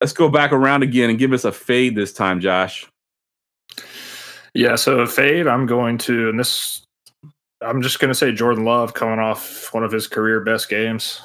[0.00, 2.86] Let's go back around again and give us a fade this time, Josh.
[4.54, 6.82] Yeah, so fade, I'm going to, and this,
[7.62, 11.20] I'm just going to say Jordan Love coming off one of his career best games.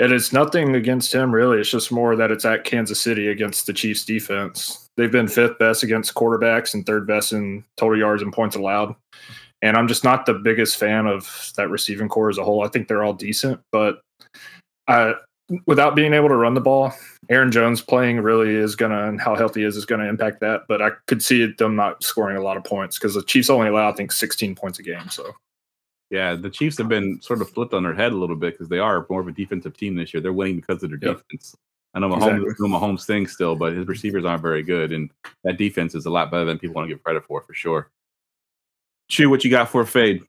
[0.00, 1.58] And it's nothing against him, really.
[1.58, 4.88] It's just more that it's at Kansas City against the Chiefs defense.
[4.96, 8.94] They've been fifth best against quarterbacks and third best in total yards and points allowed.
[9.62, 12.64] And I'm just not the biggest fan of that receiving corps as a whole.
[12.64, 14.00] I think they're all decent, but
[14.88, 15.14] uh,
[15.66, 16.92] without being able to run the ball,
[17.28, 20.08] Aaron Jones playing really is going to, and how healthy he is, is going to
[20.08, 20.62] impact that.
[20.68, 23.68] But I could see them not scoring a lot of points because the Chiefs only
[23.68, 25.08] allow, I think, 16 points a game.
[25.08, 25.32] So,
[26.12, 28.68] yeah, the Chiefs have been sort of flipped on their head a little bit because
[28.68, 30.20] they are more of a defensive team this year.
[30.20, 31.22] They're winning because of their yep.
[31.28, 31.56] defense.
[31.94, 32.68] I know Mahomes, exactly.
[32.68, 35.10] Mahomes things still, but his receivers aren't very good, and
[35.44, 37.90] that defense is a lot better than people want to give credit for, for sure.
[39.08, 40.22] Chew, what you got for fade?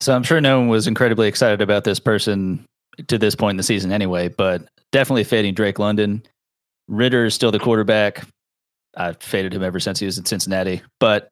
[0.00, 2.62] So I'm sure no one was incredibly excited about this person
[3.08, 6.22] to this point in the season anyway, but definitely fading Drake London.
[6.88, 8.26] Ridder is still the quarterback.
[8.98, 10.82] I've faded him ever since he was in Cincinnati.
[11.00, 11.30] But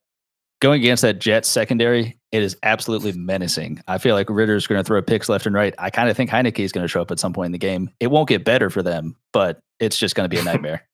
[0.61, 3.81] going against that Jets secondary, it is absolutely menacing.
[3.87, 5.73] I feel like Ridder's going to throw picks left and right.
[5.79, 7.59] I kind of think Heinicke is going to show up at some point in the
[7.59, 7.91] game.
[8.01, 10.85] It won't get better for them, but it's just going to be a nightmare.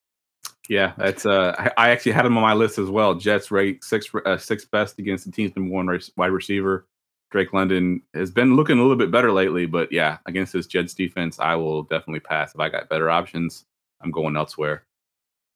[0.68, 1.24] yeah, that's.
[1.24, 3.14] Uh, I actually had him on my list as well.
[3.14, 6.86] Jets rate six uh, six best against the team's number one race, wide receiver.
[7.30, 10.92] Drake London has been looking a little bit better lately, but yeah, against this Jets
[10.92, 12.52] defense, I will definitely pass.
[12.54, 13.64] If I got better options,
[14.02, 14.84] I'm going elsewhere.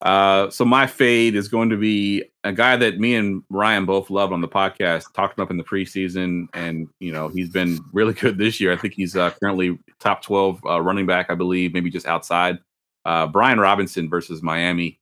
[0.05, 4.11] Uh, so my fade is going to be a guy that me and Ryan both
[4.11, 5.13] love on the podcast.
[5.15, 8.73] Talked him up in the preseason, and you know he's been really good this year.
[8.73, 12.59] I think he's uh, currently top 12 uh, running back, I believe, maybe just outside.
[13.07, 15.01] Uh, Brian Robinson versus Miami.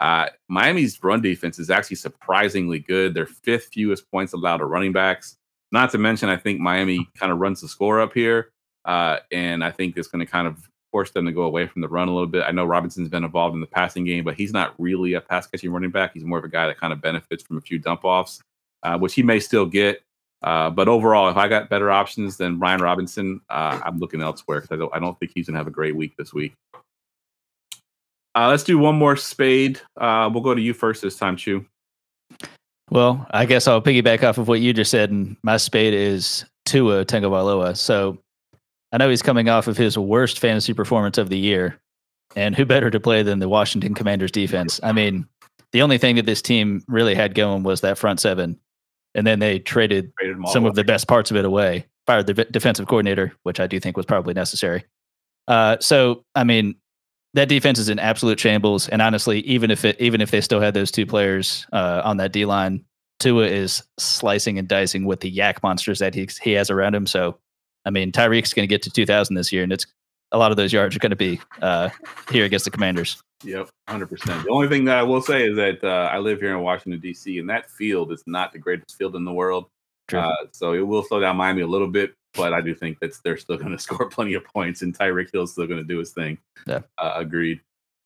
[0.00, 3.14] Uh, Miami's run defense is actually surprisingly good.
[3.14, 5.36] They're fifth fewest points allowed to running backs.
[5.72, 8.50] Not to mention, I think Miami kind of runs the score up here,
[8.84, 11.82] uh, and I think it's going to kind of force them to go away from
[11.82, 12.44] the run a little bit.
[12.46, 15.46] I know Robinson's been involved in the passing game, but he's not really a pass
[15.46, 16.12] catching running back.
[16.14, 18.42] He's more of a guy that kind of benefits from a few dump offs,
[18.82, 20.02] uh, which he may still get.
[20.42, 24.60] Uh, but overall, if I got better options than Brian Robinson, uh, I'm looking elsewhere
[24.60, 26.54] because I don't, I don't think he's going to have a great week this week.
[28.34, 29.80] Uh, let's do one more spade.
[29.96, 31.66] Uh, we'll go to you first this time, Chew.
[32.90, 36.44] Well, I guess I'll piggyback off of what you just said, and my spade is
[36.64, 37.76] Tua Tagovailoa.
[37.76, 38.18] So
[38.92, 41.80] I know he's coming off of his worst fantasy performance of the year,
[42.36, 44.80] and who better to play than the Washington Commanders defense?
[44.82, 45.26] I mean,
[45.72, 48.58] the only thing that this team really had going was that front seven,
[49.14, 52.34] and then they traded, traded some of the best parts of it away, fired the
[52.34, 54.84] defensive coordinator, which I do think was probably necessary.
[55.46, 56.76] Uh, so, I mean,
[57.34, 58.88] that defense is in absolute shambles.
[58.88, 62.16] And honestly, even if it even if they still had those two players uh, on
[62.16, 62.84] that D line,
[63.20, 67.06] Tua is slicing and dicing with the yak monsters that he he has around him.
[67.06, 67.38] So,
[67.90, 69.84] I mean, Tyreek's going to get to 2,000 this year, and it's
[70.30, 71.88] a lot of those yards are going to be uh,
[72.30, 73.20] here against the Commanders.
[73.42, 74.44] Yep, hundred percent.
[74.44, 77.00] The only thing that I will say is that uh, I live here in Washington
[77.00, 77.38] D.C.
[77.38, 79.66] and that field is not the greatest field in the world.
[80.12, 83.12] Uh, so it will slow down Miami a little bit, but I do think that
[83.24, 85.98] they're still going to score plenty of points, and Tyreek Hill's still going to do
[85.98, 86.38] his thing.
[86.66, 87.60] Yeah, uh, agreed.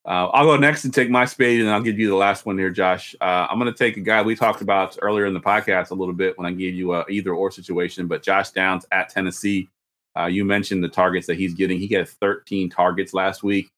[0.07, 2.59] Uh, I'll go next and take my spade, and I'll give you the last one
[2.59, 3.15] here, Josh.
[3.21, 5.95] Uh, I'm going to take a guy we talked about earlier in the podcast a
[5.95, 9.71] little bit when I gave you a either or situation, but Josh Downs at Tennessee.
[10.19, 11.79] Uh, you mentioned the targets that he's getting.
[11.79, 13.71] He got 13 targets last week.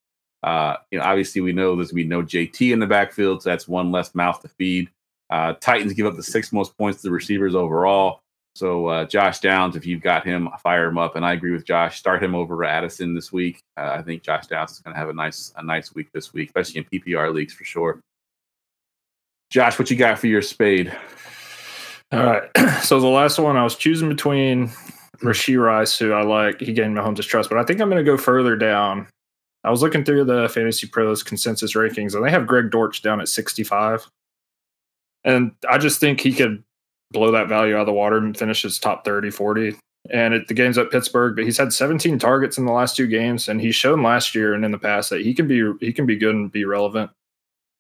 [0.43, 3.51] Uh, you know, obviously we know there's gonna be no JT in the backfield, so
[3.51, 4.91] that's one less mouth to feed.
[5.31, 8.21] Uh, Titans give up the sixth most points to the receivers overall.
[8.57, 11.15] So uh, Josh Downs, if you've got him, fire him up.
[11.15, 11.99] And I agree with Josh.
[11.99, 13.61] Start him over Addison this week.
[13.77, 16.33] Uh, I think Josh Downs is going to have a nice a nice week this
[16.33, 18.01] week, especially in PPR leagues for sure.
[19.51, 20.91] Josh, what you got for your spade?
[22.13, 22.51] All right.
[22.83, 24.71] So the last one I was choosing between
[25.23, 26.61] Rashee Rice, who I like.
[26.61, 29.09] He gained Mahomes' trust, but I think I'm going to go further down.
[29.65, 33.21] I was looking through the Fantasy Pros consensus rankings, and they have Greg Dortch down
[33.21, 34.09] at 65.
[35.25, 36.63] And I just think he could
[37.11, 39.77] blow that value out of the water and finish his top 30, 40.
[40.11, 43.09] And it, the game's at Pittsburgh, but he's had 17 targets in the last two
[43.09, 45.93] games, and he's shown last year and in the past that he can be he
[45.93, 47.11] can be good and be relevant.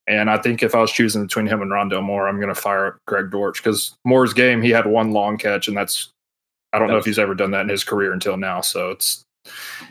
[0.08, 2.60] And I think if I was choosing between him and Rondale Moore, I'm going to
[2.60, 6.10] fire up Greg Dortch because Moore's game he had one long catch, and that's
[6.76, 8.60] I don't know if he's ever done that in his career until now.
[8.60, 9.24] So it's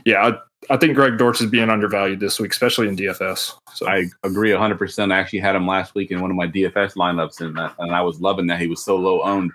[0.06, 0.24] yeah,
[0.70, 3.54] I, I think Greg Dortch is being undervalued this week, especially in DFS.
[3.74, 5.12] So I agree 100%.
[5.12, 7.92] I actually had him last week in one of my DFS lineups, and, uh, and
[7.92, 9.52] I was loving that he was so low owned.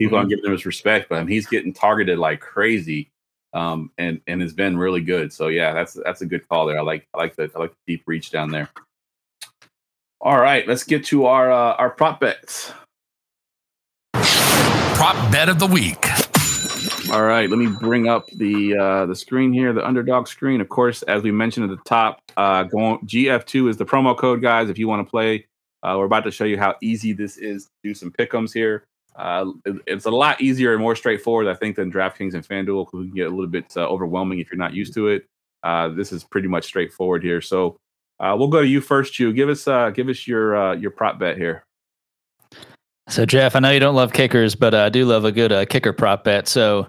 [0.00, 3.08] People aren't giving him his respect, but he's getting targeted like crazy,
[3.52, 5.32] um, and and has been really good.
[5.32, 6.80] So yeah, that's that's a good call there.
[6.80, 8.68] I like I like the I like the deep reach down there.
[10.20, 12.72] All right, let's get to our uh, our prop bets.
[14.14, 16.04] Prop bet of the week.
[17.14, 20.60] All right, let me bring up the uh, the screen here, the underdog screen.
[20.60, 24.42] Of course, as we mentioned at the top, uh, going GF2 is the promo code,
[24.42, 24.68] guys.
[24.68, 25.46] If you want to play,
[25.84, 28.82] uh, we're about to show you how easy this is to do some pick'ems here.
[29.14, 32.88] Uh, it- it's a lot easier and more straightforward, I think, than DraftKings and FanDuel,
[32.90, 35.24] who can get a little bit uh, overwhelming if you're not used to it.
[35.62, 37.40] Uh, this is pretty much straightforward here.
[37.40, 37.76] So
[38.18, 39.32] uh, we'll go to you first, Chew.
[39.32, 41.62] Give us uh, give us your uh, your prop bet here.
[43.08, 45.64] So Geoff, I know you don't love kickers, but I do love a good uh,
[45.66, 46.48] kicker prop bet.
[46.48, 46.88] So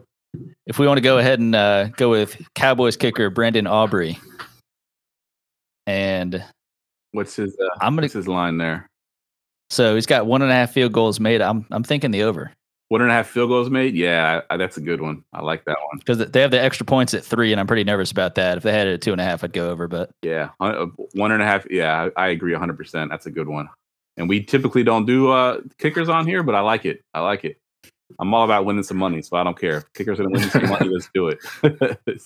[0.66, 4.18] if we want to go ahead and uh, go with Cowboys kicker Brandon Aubrey,
[5.88, 6.44] and
[7.12, 8.88] What's his uh, I'm gonna what's his line there?
[9.70, 11.42] so he's got one and a half field goals made.
[11.42, 12.52] I'm I'm thinking the over
[12.90, 13.96] One and a half field goals made.
[13.96, 15.24] Yeah, I, I- that's a good one.
[15.34, 15.98] I like that one.
[16.00, 18.58] because they have the extra points at three, and I'm pretty nervous about that.
[18.58, 19.88] If they had it at two and a half, I'd go over.
[19.88, 21.66] But Yeah, uh, one and a half.
[21.70, 22.78] Yeah, I, I agree 100.
[22.78, 23.70] percent That's a good one.
[24.18, 27.02] And we typically don't do uh, kickers on here, but I like it.
[27.14, 27.58] I like it.
[28.20, 29.78] I'm all about winning some money, so I don't care.
[29.78, 30.90] If kickers gonna win some money.
[30.90, 31.40] Let's do it.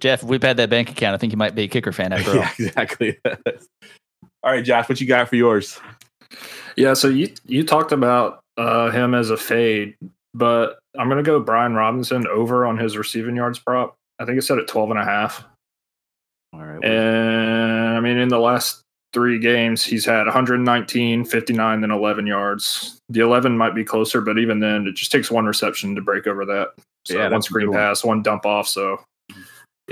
[0.00, 2.12] Geoff, if we've had that bank account, I think you might be a kicker fan
[2.12, 2.36] after all.
[2.36, 3.18] yeah, exactly.
[3.24, 5.78] all right, Josh, what you got for yours?
[6.76, 9.96] Yeah, so you you talked about uh, him as a fade,
[10.34, 13.94] but I'm going to go Brian Robinson over on his receiving yards prop.
[14.18, 15.44] I think it's set at 12 and a half.
[16.52, 16.82] All right.
[16.84, 18.82] And I mean, in the last
[19.16, 22.98] three games, he's had 119, 59, then 11 yards.
[23.08, 26.26] The 11 might be closer, but even then, it just takes one reception to break
[26.26, 26.72] over that.
[27.06, 27.78] So Yeah, one screen one.
[27.78, 28.68] pass, one dump off.
[28.68, 29.00] So,
[29.30, 29.36] Yeah.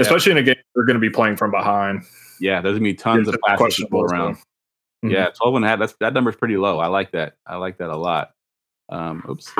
[0.01, 2.03] especially in a game, they're going to be playing from behind.
[2.39, 4.21] yeah, there's gonna be tons of It's passes to questionable go as well.
[4.27, 4.37] around.
[5.07, 5.11] Mhm.
[5.13, 5.79] Yeah, 12 and a half.
[5.79, 6.81] That's that number's pretty low.
[6.81, 7.33] I like that.
[7.47, 8.33] I like that a lot.
[8.91, 9.51] Um, oops.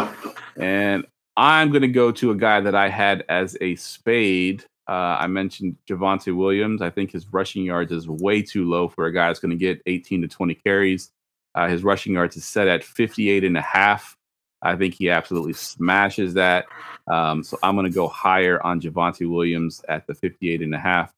[0.59, 1.07] And
[1.39, 4.65] I'm gonna go to a guy that I had as a spade.
[4.89, 6.83] Uh, I mentioned Javonte Williams.
[6.83, 9.57] I think his rushing yards is way too low for a guy that's going to
[9.57, 11.11] get 18 to 20 carries.
[11.55, 14.17] Uh, his rushing yards is set at 58 and a half.
[14.63, 16.67] I think he absolutely smashes that.
[17.07, 20.79] Um, so I'm going to go higher on Javonte Williams at the 58 and a
[20.79, 21.13] half.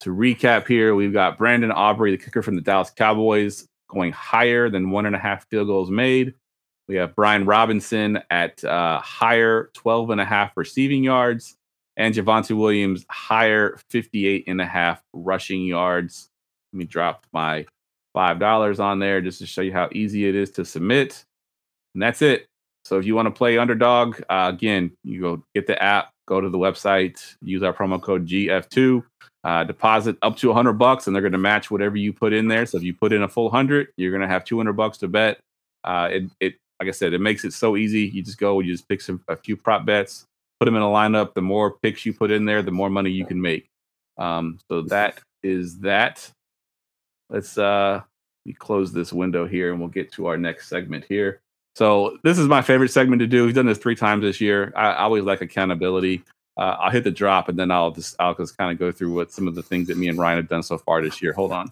[0.00, 4.68] To recap here, we've got Brandon Aubrey, the kicker from the Dallas Cowboys, going higher
[4.68, 6.34] than one and a half field goals made.
[6.88, 11.56] We have Brian Robinson at uh, higher 12 and a half receiving yards,
[11.96, 16.28] and Javonte Williams higher 58 and a half rushing yards.
[16.72, 17.66] Let me drop my
[18.16, 21.24] $5 on there just to show you how easy it is to submit.
[21.94, 22.46] And that's it.
[22.84, 26.40] So if you want to play underdog, uh, again, you go get the app, go
[26.40, 29.04] to the website, use our promo code GF2
[29.44, 32.46] uh, deposit up to 100 bucks and they're going to match whatever you put in
[32.48, 34.98] there so if you put in a full 100 you're going to have 200 bucks
[34.98, 35.40] to bet
[35.84, 38.72] uh, it, it like i said it makes it so easy you just go you
[38.72, 40.26] just pick some a few prop bets
[40.62, 43.10] put them in a lineup the more picks you put in there the more money
[43.10, 43.68] you can make
[44.18, 46.30] um, so that is that
[47.30, 48.00] let's uh
[48.46, 51.40] let close this window here and we'll get to our next segment here
[51.74, 54.72] so this is my favorite segment to do we've done this three times this year
[54.76, 56.22] i, I always like accountability
[56.58, 59.14] uh, I'll hit the drop and then I'll just I'll just kind of go through
[59.14, 61.32] what some of the things that me and Ryan have done so far this year.
[61.32, 61.70] Hold on.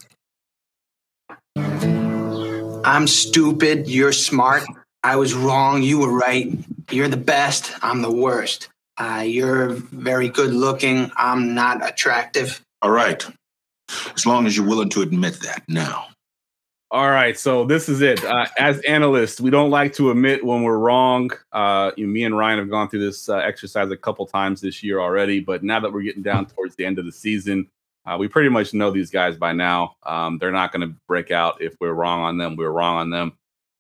[2.82, 3.88] I'm stupid.
[3.88, 4.62] You're smart.
[5.02, 5.82] I was wrong.
[5.82, 6.58] You were right.
[6.90, 7.72] You're the best.
[7.82, 8.69] I'm the worst.
[9.00, 11.10] Uh, you're very good looking.
[11.16, 12.60] I'm not attractive.
[12.82, 13.24] All right.
[14.14, 16.06] As long as you're willing to admit that now.
[16.92, 18.24] All right, so this is it.
[18.24, 21.30] Uh, as analysts, we don't like to admit when we're wrong.
[21.52, 24.82] Uh, you, me and Ryan have gone through this uh, exercise a couple times this
[24.82, 27.68] year already, but now that we're getting down towards the end of the season,
[28.06, 29.94] Uh, we pretty much know these guys by now.
[30.04, 32.56] Um, they're not going to break out if we're wrong on them.
[32.56, 33.32] We're wrong on them.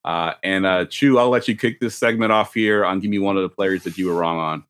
[0.04, 3.18] Uh, and uh, Chew, I'll let you kick this segment off here on give me
[3.18, 4.64] one of the players that you were wrong on.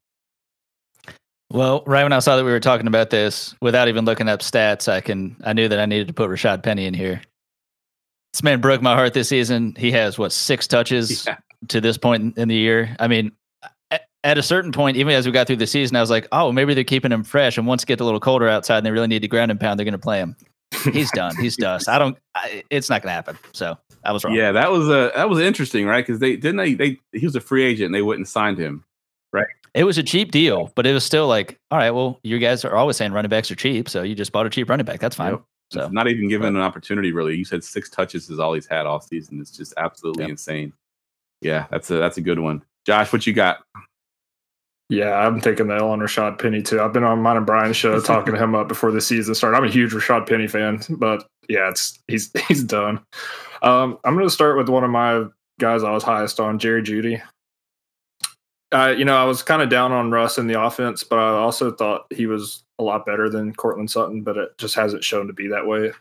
[1.50, 4.40] Well, right when I saw that we were talking about this, without even looking up
[4.40, 7.22] stats, I can I knew that I needed to put Rashad Penny in here.
[8.32, 9.74] This man broke my heart this season.
[9.76, 11.38] He has what six touches yeah.
[11.68, 12.94] to this point in the year.
[13.00, 13.32] I mean,
[14.22, 16.52] at a certain point, even as we got through the season, I was like, oh,
[16.52, 17.58] maybe they're keeping him fresh.
[17.58, 19.58] And once it gets a little colder outside and they really need to ground and
[19.58, 20.36] pound, they're going to play him.
[20.92, 21.34] He's done.
[21.36, 21.88] He's dust.
[21.88, 22.16] I don't.
[22.34, 23.38] I, it's not going to happen.
[23.52, 24.34] So I was wrong.
[24.34, 26.06] Yeah, that was a that was interesting, right?
[26.06, 28.84] Because they didn't they, they he was a free agent and they wouldn't sign him?
[29.74, 32.64] It was a cheap deal, but it was still like, all right, well, you guys
[32.64, 35.00] are always saying running backs are cheap, so you just bought a cheap running back.
[35.00, 35.32] That's fine.
[35.32, 35.42] Yep.
[35.70, 37.36] So not even given but, an opportunity, really.
[37.36, 39.40] You said six touches is all he's had all season.
[39.40, 40.30] It's just absolutely yep.
[40.30, 40.72] insane.
[41.40, 42.62] Yeah, that's a that's a good one.
[42.86, 43.62] Josh, what you got?
[44.88, 46.80] Yeah, I'm taking the L on Rashad Penny too.
[46.80, 49.56] I've been on mine and Brian's show talking to him up before the season started.
[49.56, 53.00] I'm a huge Rashad Penny fan, but yeah, it's he's he's done.
[53.62, 55.24] Um, I'm going to start with one of my
[55.60, 57.22] guys I was highest on, Jerry Jeudy.
[58.72, 61.30] Uh, you know, I was kind of down on Russ in the offense, but I
[61.30, 65.26] also thought he was a lot better than Courtland Sutton, but it just hasn't shown
[65.26, 65.92] to be that way.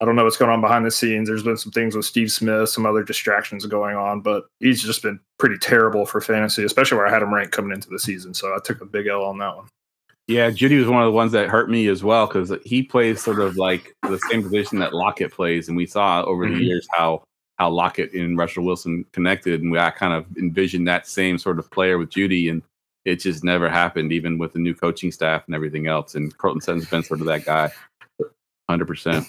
[0.00, 1.28] I don't know what's going on behind the scenes.
[1.28, 5.02] There's been some things with Steve Smith, some other distractions going on, but he's just
[5.02, 8.32] been pretty terrible for fantasy, especially where I had him ranked coming into the season.
[8.32, 9.66] So I took a big L on that one.
[10.28, 13.22] Yeah, Jeudy was one of the ones that hurt me as well because he plays
[13.22, 16.58] sort of like the same position that Lockett plays, and we saw over mm-hmm.
[16.58, 17.22] the years how
[17.58, 21.70] how Lockett and Russell Wilson connected, and I kind of envisioned that same sort of
[21.70, 22.62] player with Jeudy, and
[23.04, 26.14] it just never happened, even with the new coaching staff and everything else.
[26.14, 27.70] And Courtland Sutton's been sort of that guy,
[28.68, 29.26] hundred percent.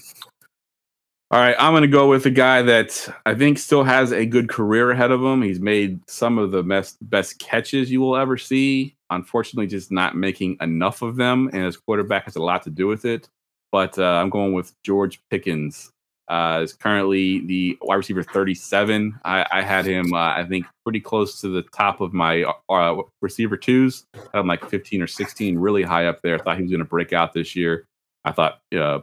[1.32, 4.26] All right, I'm going to go with a guy that I think still has a
[4.26, 5.44] good career ahead of him.
[5.44, 8.96] He's made some of the best best catches you will ever see.
[9.12, 12.88] Unfortunately, just not making enough of them, and his quarterback has a lot to do
[12.88, 13.30] with it.
[13.72, 15.92] But uh, I'm going with George Pickens.
[16.30, 19.20] Uh, is currently the wide receiver 37.
[19.26, 23.02] I, I had him, uh, I think, pretty close to the top of my uh,
[23.22, 24.06] receiver twos.
[24.14, 26.36] I had him like 15 or 16, really high up there.
[26.36, 27.86] I thought he was going to break out this year.
[28.26, 29.00] I thought uh,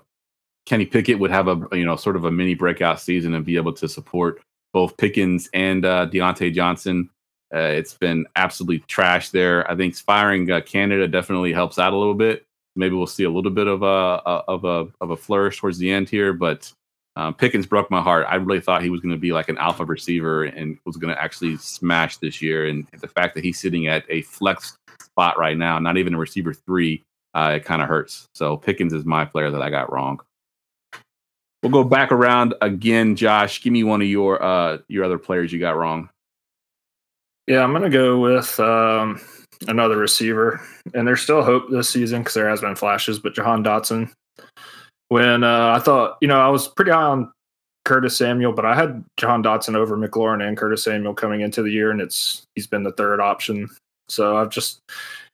[0.66, 3.56] Kenny Pickett would have a you know sort of a mini breakout season and be
[3.56, 4.40] able to support
[4.72, 7.08] both Pickens and uh, Diontae Johnson.
[7.54, 9.68] Uh, it's been absolutely trash there.
[9.70, 12.44] I think firing uh, Canada definitely helps out a little bit.
[12.74, 15.90] Maybe we'll see a little bit of a of a of a flourish towards the
[15.90, 16.70] end here, but
[17.16, 18.26] um, Pickens broke my heart.
[18.28, 21.14] I really thought he was going to be like an alpha receiver and was going
[21.14, 22.66] to actually smash this year.
[22.66, 26.18] And the fact that he's sitting at a flex spot right now, not even a
[26.18, 27.02] receiver three,
[27.34, 28.26] uh, it kind of hurts.
[28.34, 30.20] So Pickens is my player that I got wrong.
[31.62, 33.62] We'll go back around again, Josh.
[33.62, 36.10] Give me one of your uh your other players you got wrong.
[37.46, 39.20] Yeah, I'm gonna go with um,
[39.66, 40.60] another receiver,
[40.94, 43.18] and there's still hope this season because there has been flashes.
[43.18, 44.12] But Jahan Dotson,
[45.08, 47.32] when uh, I thought, you know, I was pretty high on
[47.84, 51.70] Curtis Samuel, but I had Jahan Dotson over McLaurin and Curtis Samuel coming into the
[51.70, 53.68] year, and it's he's been the third option.
[54.08, 54.80] So I've just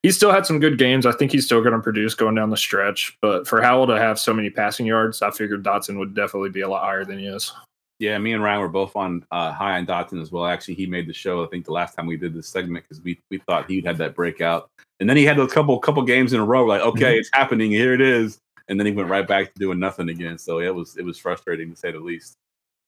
[0.03, 1.07] he's still had some good games.
[1.07, 3.17] I think he's still going to produce going down the stretch.
[3.23, 6.61] But for Howell to have so many passing yards, I figured Dotson would definitely be
[6.61, 7.53] a lot higher than he is.
[7.99, 10.45] Yeah, me and Ryan were both on uh, high on Dotson as well.
[10.45, 11.45] Actually, he made the show.
[11.45, 13.97] I think the last time we did this segment because we we thought he'd had
[13.99, 16.67] that breakout, and then he had a couple couple games in a row.
[16.67, 17.71] Like, okay, it's happening.
[17.71, 20.39] Here it is, and then he went right back to doing nothing again.
[20.39, 22.37] So it was it was frustrating to say the least.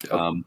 [0.04, 0.12] Yep.
[0.12, 0.44] Um,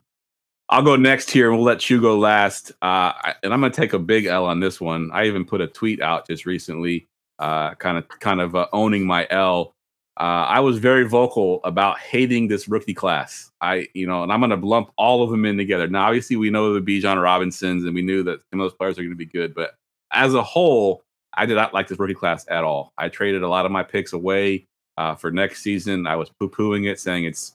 [0.69, 2.73] I'll go next here, and we'll let you go last.
[2.81, 5.09] Uh, and I'm going to take a big L on this one.
[5.13, 7.07] I even put a tweet out just recently,
[7.39, 9.73] uh, kind of kind of uh, owning my L.
[10.19, 13.51] Uh, I was very vocal about hating this rookie class.
[13.61, 15.87] I, you know, and I'm going to lump all of them in together.
[15.87, 18.97] Now, obviously, we know the Bijan Robinsons, and we knew that some of those players
[18.97, 19.53] are going to be good.
[19.53, 19.75] But
[20.11, 21.03] as a whole,
[21.35, 22.93] I did not like this rookie class at all.
[22.97, 24.65] I traded a lot of my picks away
[24.97, 26.07] uh, for next season.
[26.07, 27.53] I was poo pooing it, saying it's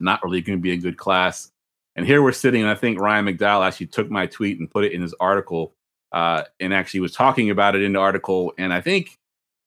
[0.00, 1.50] not really going to be a good class.
[1.96, 4.84] And here we're sitting, and I think Ryan McDowell actually took my tweet and put
[4.84, 5.74] it in his article,
[6.12, 8.52] uh, and actually was talking about it in the article.
[8.56, 9.18] And I think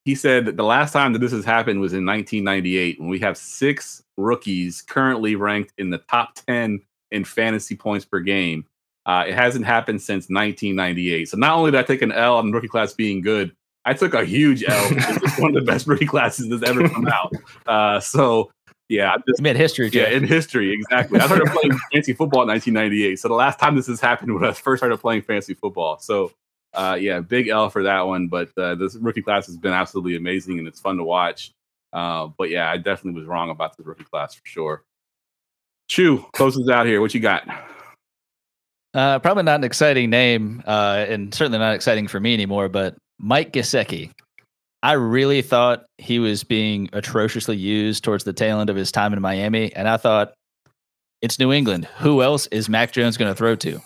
[0.06, 3.20] he said that the last time that this has happened was in 1998 when we
[3.20, 6.82] have six rookies currently ranked in the top 10
[7.12, 8.66] in fantasy points per game.
[9.06, 11.30] Uh, it hasn't happened since 1998.
[11.30, 13.56] So not only did I take an L on rookie class being good,
[13.86, 14.88] I took a huge L.
[14.92, 17.34] it's one of the best rookie classes that's ever come out.
[17.66, 18.52] Uh, so
[18.90, 19.90] yeah, just, you made history.
[19.92, 21.20] Yeah, in history, exactly.
[21.20, 23.18] I started playing fancy football in 1998.
[23.20, 25.98] So the last time this has happened when I first started playing fancy football.
[26.00, 26.32] So
[26.74, 28.28] uh, yeah, big L for that one.
[28.28, 31.54] But uh, this rookie class has been absolutely amazing and it's fun to watch.
[31.94, 34.84] Uh, but yeah, I definitely was wrong about this rookie class for sure.
[35.88, 37.02] Chew closes out here.
[37.02, 37.48] What you got?
[38.94, 42.68] Uh, probably not an exciting name, uh, and certainly not exciting for me anymore.
[42.70, 44.12] But Mike Gesicki.
[44.84, 49.14] I really thought he was being atrociously used towards the tail end of his time
[49.14, 50.34] in Miami, and I thought
[51.22, 51.86] it's New England.
[52.00, 53.80] Who else is Mac Jones going to throw to?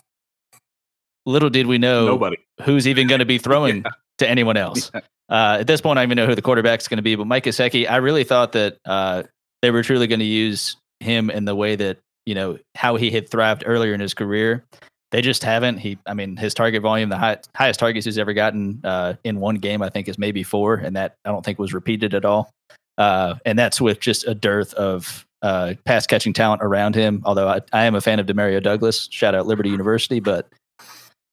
[1.26, 2.38] Little did we know Nobody.
[2.64, 3.92] who's even going to be throwing Yeah.
[4.20, 4.90] to anyone else.
[5.30, 7.16] Uh, at this point, I don't even know who the quarterback's going to be.
[7.16, 9.24] But Mike Gesicki, I really thought that uh,
[9.62, 13.12] they were truly going to use him in the way that you know how he
[13.12, 14.64] had thrived earlier in his career.
[15.12, 15.78] They just haven't.
[15.78, 19.39] He, I mean, his target volume, the high, highest targets he's ever gotten uh, in
[19.39, 22.26] one game, I think, is maybe four, and that I don't think was repeated at
[22.26, 22.51] all.
[22.97, 27.22] Uh, and that's with just a dearth of uh, pass catching talent around him.
[27.26, 29.08] Although I, I am a fan of Demario Douglas.
[29.12, 30.49] Shout out Liberty University, but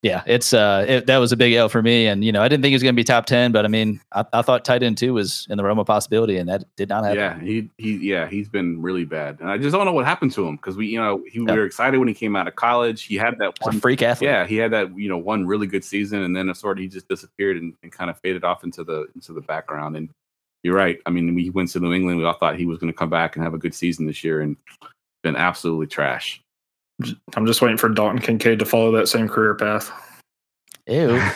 [0.03, 2.09] yeah, it's uh, it, that was a big L for me.
[2.09, 3.69] And you know, I didn't think he was going to be top ten, but I
[3.69, 6.65] mean, I, I thought tight end two was in the realm of possibility, and that
[6.77, 7.19] did not happen.
[7.19, 10.33] Yeah, he he yeah, he's been really bad, and I just don't know what happened
[10.33, 11.53] to him because we you know he, Yeah.
[11.53, 13.05] we were excited when he came out of college.
[13.05, 14.29] He had that one, freak athlete.
[14.29, 16.89] yeah, he had that you know one really good season, and then sort of he
[16.89, 19.97] just disappeared and, and kind of faded off into the into the background.
[19.97, 20.11] And
[20.65, 20.99] you're right.
[21.07, 23.11] I mean, he went to New England, we all thought he was going to come
[23.11, 24.57] back and have a good season this year, and
[25.23, 26.43] been absolutely trash.
[27.37, 29.91] I'm just waiting for Dalton Kincaid to follow that same career path.
[30.87, 31.21] Ew.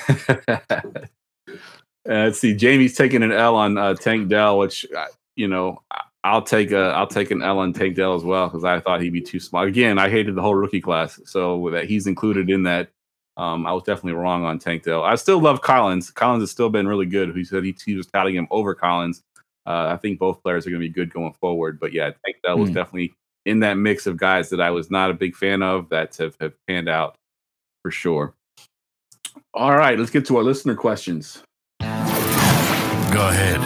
[2.09, 2.54] Uh, let's see.
[2.54, 6.70] Jamie's taking an L on uh, Tank Dell, which uh, you know I- I'll take
[6.70, 9.20] a I'll take an L on Tank Dell as well because I thought he'd be
[9.20, 9.64] too small.
[9.64, 12.90] Again, I hated the whole rookie class, so that he's included in that.
[13.36, 15.02] Um, I was definitely wrong on Tank Dell.
[15.02, 16.12] I still love Collins.
[16.12, 17.34] Collins has still been really good.
[17.34, 19.22] He said he, he was touting him over Collins.
[19.66, 21.80] Uh, I think both players are going to be good going forward.
[21.80, 22.74] But yeah, Tank Dell was Hmm.
[22.76, 23.14] definitely
[23.47, 26.36] in that mix of guys that I was not a big fan of that have,
[26.40, 27.16] have panned out
[27.80, 28.34] for sure.
[29.55, 31.42] All right, let's get to our listener questions.
[31.80, 31.86] Go
[33.28, 33.61] ahead.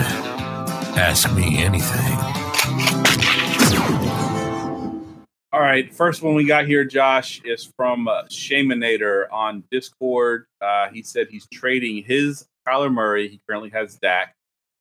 [0.97, 2.17] Ask me anything.
[5.53, 10.45] All right, first one we got here, Josh, is from uh, Shaminator on Discord.
[10.61, 13.29] Uh, he said he's trading his Kyler Murray.
[13.29, 14.35] He currently has Dak,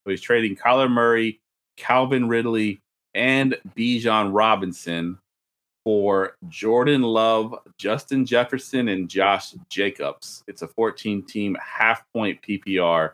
[0.04, 1.40] so he's trading Kyler Murray,
[1.78, 2.82] Calvin Ridley,
[3.14, 5.18] and Bijan Robinson
[5.84, 10.44] for Jordan Love, Justin Jefferson, and Josh Jacobs.
[10.48, 13.12] It's a 14-team half-point PPR,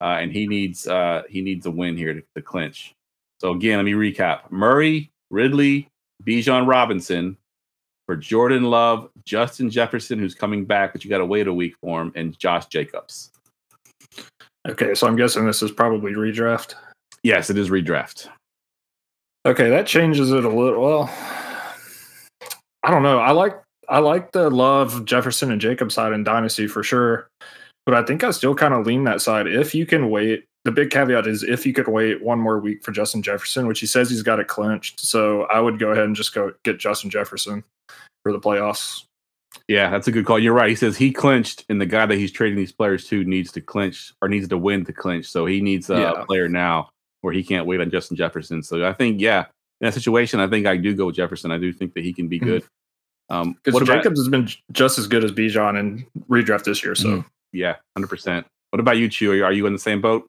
[0.00, 2.94] uh, and he needs uh, he needs a win here to, to clinch.
[3.40, 5.88] So again, let me recap: Murray, Ridley,
[6.24, 7.36] Bijan Robinson
[8.06, 11.74] for Jordan Love, Justin Jefferson, who's coming back, but you got to wait a week
[11.80, 13.30] for him, and Josh Jacobs.
[14.68, 16.74] Okay, so I'm guessing this is probably redraft.
[17.22, 18.28] Yes, it is redraft.
[19.48, 20.82] Okay, that changes it a little.
[20.82, 21.10] Well,
[22.82, 23.18] I don't know.
[23.18, 27.30] I like I like the love Jefferson and Jacob side in Dynasty for sure,
[27.86, 29.46] but I think I still kind of lean that side.
[29.46, 32.84] If you can wait, the big caveat is if you could wait one more week
[32.84, 35.00] for Justin Jefferson, which he says he's got it clinched.
[35.00, 37.64] So I would go ahead and just go get Justin Jefferson
[38.24, 39.04] for the playoffs.
[39.66, 40.38] Yeah, that's a good call.
[40.38, 40.68] You're right.
[40.68, 43.62] He says he clinched, and the guy that he's trading these players to needs to
[43.62, 45.24] clinch or needs to win to clinch.
[45.24, 46.24] So he needs a Yeah.
[46.26, 46.90] player now
[47.20, 48.62] where he can't wait on Justin Jefferson.
[48.62, 49.46] So I think, yeah,
[49.80, 51.50] in that situation, I think I do go with Jefferson.
[51.50, 52.44] I do think that he can be Mhm.
[52.44, 52.64] good.
[53.30, 56.82] Um, Because what about, Jacobs has been just as good as Bijan in redraft this
[56.82, 56.94] year.
[56.94, 57.24] So Mhm.
[57.52, 58.46] yeah, hundred percent.
[58.70, 59.32] What about you, Chew?
[59.32, 60.26] Are you, are you in the same boat?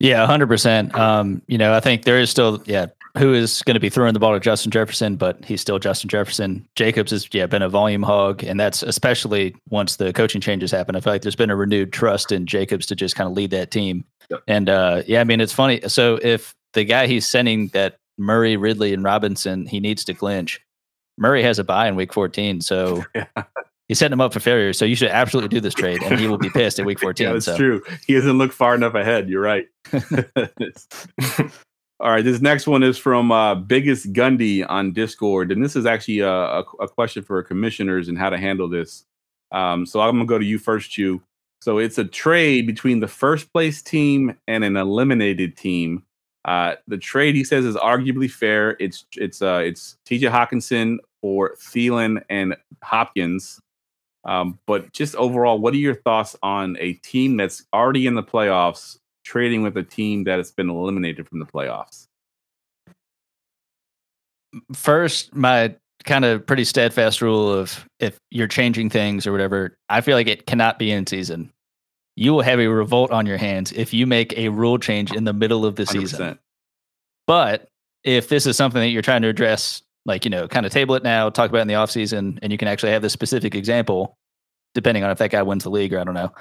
[0.00, 0.94] Yeah, hundred percent.
[0.94, 2.86] Um, you know, I think there is still, yeah,
[3.18, 6.08] who is going to be throwing the ball to Justin Jefferson, but he's still Justin
[6.08, 6.66] Jefferson.
[6.76, 10.96] Jacobs has, yeah, been a volume hog, and that's especially once the coaching changes happen.
[10.96, 13.50] I feel like there's been a renewed trust in Jacobs to just kind of lead
[13.50, 14.04] that team.
[14.30, 14.42] Yep.
[14.48, 15.80] And uh, yeah, I mean, it's funny.
[15.88, 20.60] So if the guy he's sending that Murray, Ridley, and Robinson, he needs to clinch.
[21.18, 23.26] Murray has a bye in week 14, so Yeah.
[23.88, 24.72] he's setting him up for failure.
[24.72, 27.26] So you should absolutely do this trade, and he will be pissed at week 14.
[27.26, 27.56] Yeah, that's so.
[27.58, 27.82] true.
[28.06, 29.28] He doesn't look far enough ahead.
[29.28, 29.66] You're right.
[32.02, 35.86] All right, this next one is from uh, Biggest Gundy on Discord, and this is
[35.86, 39.04] actually a, a, a question for commissioners and how to handle this.
[39.52, 41.22] Um, so I'm gonna go to you first, Chew.
[41.60, 46.02] So it's a trade between the first place team and an eliminated team.
[46.44, 48.76] Uh, the trade he says is arguably fair.
[48.80, 50.26] It's it's uh, it's T.J.
[50.26, 53.60] Hockenson for Thielen and Hopkins.
[54.24, 58.24] Um, but just overall, what are your thoughts on a team that's already in the
[58.24, 62.06] playoffs trading with a team that has been eliminated from the playoffs?
[64.74, 70.00] first my kind of pretty steadfast rule of if you're changing things or whatever i
[70.00, 71.50] feel like it cannot be in season
[72.16, 75.24] you will have a revolt on your hands if you make a rule change in
[75.24, 76.38] the middle of the season 100%.
[77.26, 77.68] but
[78.04, 80.94] if this is something that you're trying to address like you know kind of table
[80.96, 83.54] it now talk about it in the offseason and you can actually have this specific
[83.54, 84.14] example
[84.74, 86.32] depending on if that guy wins the league or i don't know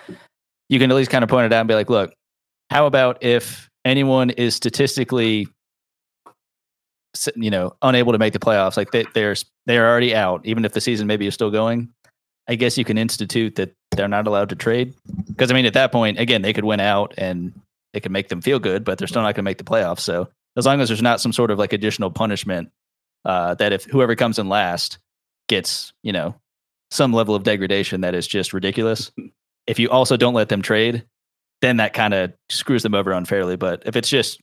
[0.70, 2.12] you can at least kind of point it out and be like look
[2.72, 5.48] how about if anyone is statistically
[7.36, 10.72] you know unable to make the playoffs like they, they're they're already out even if
[10.72, 11.90] the season maybe is still going
[12.48, 14.94] i guess you can institute that they're not allowed to trade
[15.28, 17.54] because i mean at that point again they could win out and
[17.94, 20.00] it can make them feel good, but they're still not going to make the playoffs.
[20.00, 22.72] So as long as there's not some sort of like additional punishment
[23.26, 24.98] uh, that if whoever comes in last
[25.48, 26.36] gets, you know,
[26.90, 29.12] some level of degradation that is just ridiculous.
[29.68, 31.06] if you also don't let them trade,
[31.62, 33.56] then that kind of screws them over unfairly.
[33.56, 34.40] But if it's just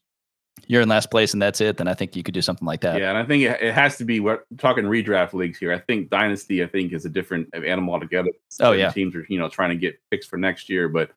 [0.66, 2.80] you're in last place and that's it, then I think you could do something like
[2.80, 3.00] that.
[3.00, 4.20] Yeah, and I think it, it has to be.
[4.20, 5.72] We're talking redraft leagues here.
[5.72, 8.30] I think dynasty, I think, is a different animal altogether.
[8.60, 8.90] Oh, yeah.
[8.90, 11.10] teams are you know trying to get picks for next year, but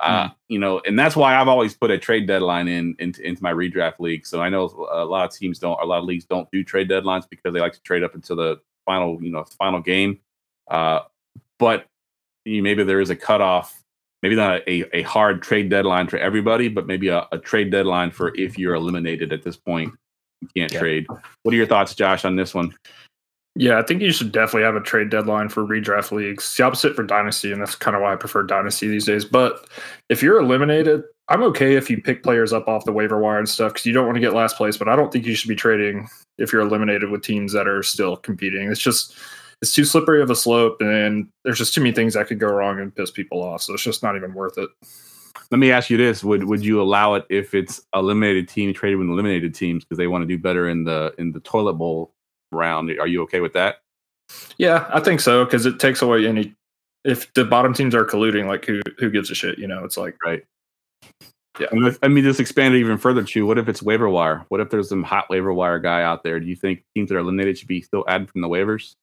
[0.00, 0.34] uh, Mm.
[0.48, 3.52] you know, and that's why I've always put a trade deadline in into, into my
[3.52, 4.26] redraft league.
[4.26, 6.88] So I know a lot of teams don't, a lot of leagues don't do trade
[6.88, 10.18] deadlines because they like to trade up until the final, you know, final game.
[10.70, 11.00] Uh,
[11.58, 11.86] but
[12.44, 13.81] you, maybe there is a cutoff.
[14.22, 18.12] Maybe not a, a hard trade deadline for everybody, but maybe a, a trade deadline
[18.12, 19.92] for if you're eliminated at this point,
[20.40, 20.78] you can't Yeah.
[20.78, 21.06] trade.
[21.42, 22.72] What are your thoughts, Josh, on this one?
[23.54, 26.44] Yeah, I think you should definitely have a trade deadline for redraft leagues.
[26.44, 29.26] It's the opposite for dynasty, and that's kind of why I prefer dynasty these days.
[29.26, 29.68] But
[30.08, 33.48] if you're eliminated, I'm okay if you pick players up off the waiver wire and
[33.48, 34.78] stuff because you don't want to get last place.
[34.78, 36.08] But I don't think you should be trading
[36.38, 38.70] if you're eliminated with teams that are still competing.
[38.70, 39.14] It's just
[39.62, 42.48] it's too slippery of a slope, and there's just too many things that could go
[42.48, 43.62] wrong and piss people off.
[43.62, 44.68] So it's just not even worth it.
[45.50, 48.98] Let me ask you this: Would would you allow it if it's eliminated team traded
[48.98, 52.12] with eliminated teams because they want to do better in the in the toilet bowl
[52.50, 52.90] round?
[52.98, 53.76] Are you okay with that?
[54.58, 56.54] Yeah, I think so because it takes away any.
[57.04, 59.58] If the bottom teams are colluding, like who who gives a shit?
[59.58, 60.44] You know, it's like Right.
[61.60, 61.66] Yeah.
[62.02, 64.46] I mean, just expand it even further, too What if it's waiver wire?
[64.48, 66.40] What if there's some hot waiver wire guy out there?
[66.40, 68.94] Do you think teams that are eliminated should be still added from the waivers?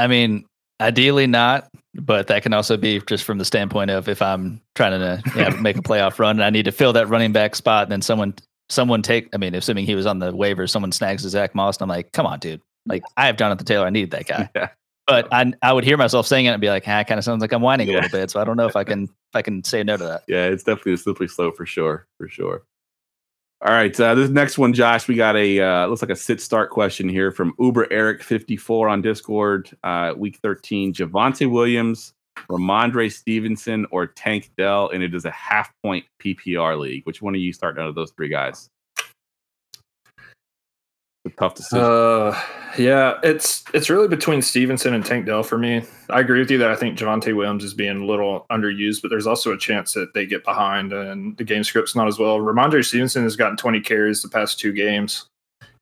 [0.00, 0.44] I mean,
[0.80, 4.92] ideally not, but that can also be just from the standpoint of if I'm trying
[4.98, 7.84] to yeah, make a playoff run and I need to fill that running back spot,
[7.84, 8.34] and then someone
[8.68, 9.28] someone take.
[9.34, 12.12] I mean, assuming he was on the waiver, someone snags Zach Moss, and I'm like,
[12.12, 12.60] come on, dude.
[12.86, 14.48] Like I have Jonathan Taylor, I need that guy.
[14.56, 14.68] Yeah.
[15.06, 17.40] But I I would hear myself saying it and be like, ah, kind of sounds
[17.40, 17.94] like I'm whining Yeah.
[17.94, 18.30] a little bit.
[18.30, 20.22] So I don't know if I can if I can say no to that.
[20.28, 22.62] Yeah, it's definitely a slippery slope for sure, for sure.
[23.62, 26.40] All right, uh, this next one, Josh, we got a uh, looks like a sit
[26.40, 29.70] start question here from Uber Eric fifty four on Discord.
[29.84, 32.14] Uh, week thirteen, Javonte Williams,
[32.48, 37.04] Rhamondre Stevenson, or Tank Dell, and it is a half point PPR league.
[37.04, 38.70] Which one are you starting out of those three guys?
[41.26, 41.84] A tough decision.
[41.84, 42.40] Uh,
[42.78, 45.82] yeah, it's it's really between Stevenson and Tank Dell for me.
[46.08, 49.08] I agree with you that I think Javonte Williams is being a little underused, but
[49.08, 52.38] there's also a chance that they get behind and the game script's not as well.
[52.38, 55.26] Rhamondre Stevenson has gotten 20 carries the past two games,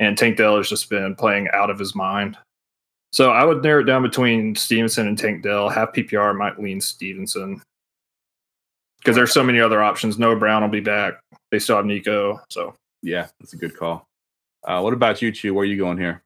[0.00, 2.36] and Tank Dell has just been playing out of his mind.
[3.12, 5.68] So I would narrow it down between Stevenson and Tank Dell.
[5.68, 7.62] Half PPR might lean Stevenson
[8.98, 10.18] because there's so many other options.
[10.18, 11.20] Noah Brown will be back.
[11.52, 12.40] They still have Nico.
[12.50, 14.07] So yeah, that's a good call.
[14.66, 15.54] Uh, what about you, Chew?
[15.54, 16.22] Where are you going here?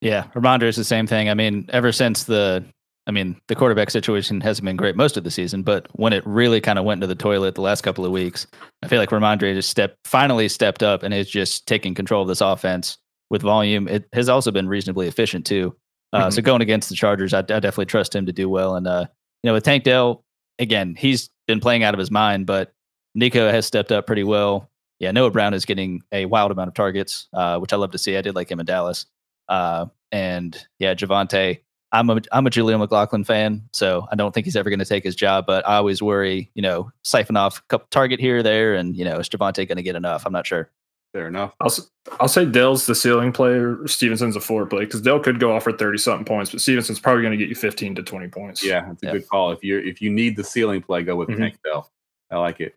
[0.00, 1.28] Yeah, Rhamondre is the same thing.
[1.28, 2.64] I mean, ever since the,
[3.06, 6.26] I mean, the quarterback situation hasn't been great most of the season, but when it
[6.26, 8.46] really kind of went into the toilet the last couple of weeks,
[8.82, 12.28] I feel like Rhamondre just stepped, finally stepped up and is just taking control of
[12.28, 12.96] this offense
[13.28, 13.88] with volume.
[13.88, 15.76] It has also been reasonably efficient too.
[16.12, 18.76] Uh, So going against the Chargers, I, I definitely trust him to do well.
[18.76, 19.06] And uh,
[19.42, 20.24] you know, with Tank Dell,
[20.58, 22.72] again, he's been playing out of his mind, but
[23.14, 24.68] Nico has stepped up pretty well.
[25.00, 27.98] Yeah, Noah Brown is getting a wild amount of targets, uh, which I love to
[27.98, 28.16] see.
[28.16, 29.06] I did like him in Dallas.
[29.48, 31.60] Uh, and yeah, Javonte,
[31.92, 34.84] I'm a I'm a Jaleel McLaughlin fan, so I don't think he's ever going to
[34.84, 35.46] take his job.
[35.46, 38.94] But I always worry, you know, siphon off a couple target here or there, and
[38.96, 40.24] you know, is Javonte going to get enough?
[40.26, 40.70] I'm not sure.
[41.12, 41.54] Fair enough.
[41.60, 41.90] I'll s-
[42.20, 43.84] I'll say Dell's the ceiling player.
[43.88, 47.00] Stevenson's a floor play because Dell could go off for thirty something points, but Stevenson's
[47.00, 48.62] probably going to get you fifteen to twenty points.
[48.64, 49.12] Yeah, that's a Yeah.
[49.14, 49.50] good call.
[49.50, 51.38] If you are if you need the ceiling play, go with Mhm.
[51.38, 51.90] Tank Dell.
[52.30, 52.76] I like it.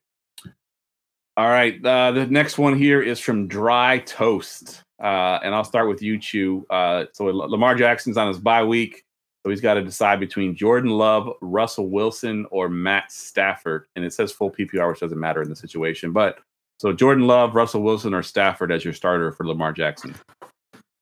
[1.35, 5.87] All right, uh, the next one here is from Dry Toast, uh, and I'll start
[5.89, 6.63] with you, Chew.
[6.69, 9.03] Uh, so Lamar Jackson's on his bye week,
[9.43, 14.13] so he's got to decide between Jordan Love, Russell Wilson, or Matt Stafford, and it
[14.13, 16.11] says full PPR, which doesn't matter in the situation.
[16.11, 16.37] But
[16.79, 20.13] so Jordan Love, Russell Wilson, or Stafford as your starter for Lamar Jackson.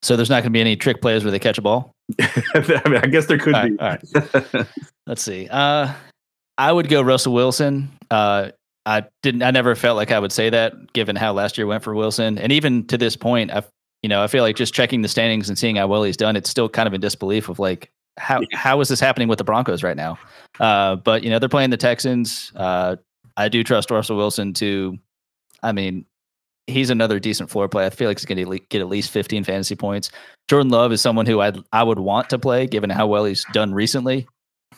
[0.02, 1.92] So there's not going to be any trick plays where they catch a ball.
[2.22, 3.76] I, mean, I guess there could All be.
[3.76, 4.68] right, all right.
[5.08, 5.48] Let's see.
[5.50, 5.94] Uh,
[6.58, 7.92] I would go Russell Wilson.
[8.10, 8.52] Uh,
[8.86, 9.44] I didn't.
[9.44, 12.38] I never felt like I would say that, given how last year went for Wilson,
[12.38, 13.64] and even to this point, I,
[14.02, 16.36] you know, I feel like just checking the standings and seeing how well he's done,
[16.36, 19.44] it's still kind of in disbelief of like how how is this happening with the
[19.44, 20.18] Broncos right now?
[20.60, 22.52] Uh, but you know, they're playing the Texans.
[22.56, 22.96] Uh,
[23.38, 24.98] I do trust Russell Wilson to.
[25.64, 26.06] I mean,
[26.66, 27.86] he's another decent floor play.
[27.86, 30.10] I feel like he's going to get at least 15 fantasy points.
[30.50, 33.46] Jordan Love is someone who I I would want to play, given how well he's
[33.54, 34.28] done recently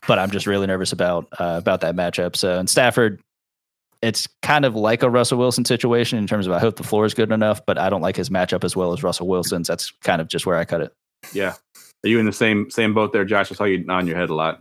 [0.07, 2.35] but I'm just really nervous about uh, about that matchup.
[2.35, 3.21] So, and Stafford,
[4.03, 7.05] it's kind of like a Russell Wilson situation in terms of I hope the floor
[7.05, 9.67] is good enough, but I don't like his matchup as well as Russell Wilson's.
[9.67, 10.93] That's kind of just where I cut it.
[11.31, 11.53] Yeah.
[12.03, 13.51] Are you in the same same boat there, Josh?
[13.51, 14.59] I saw you nodding your head a lot.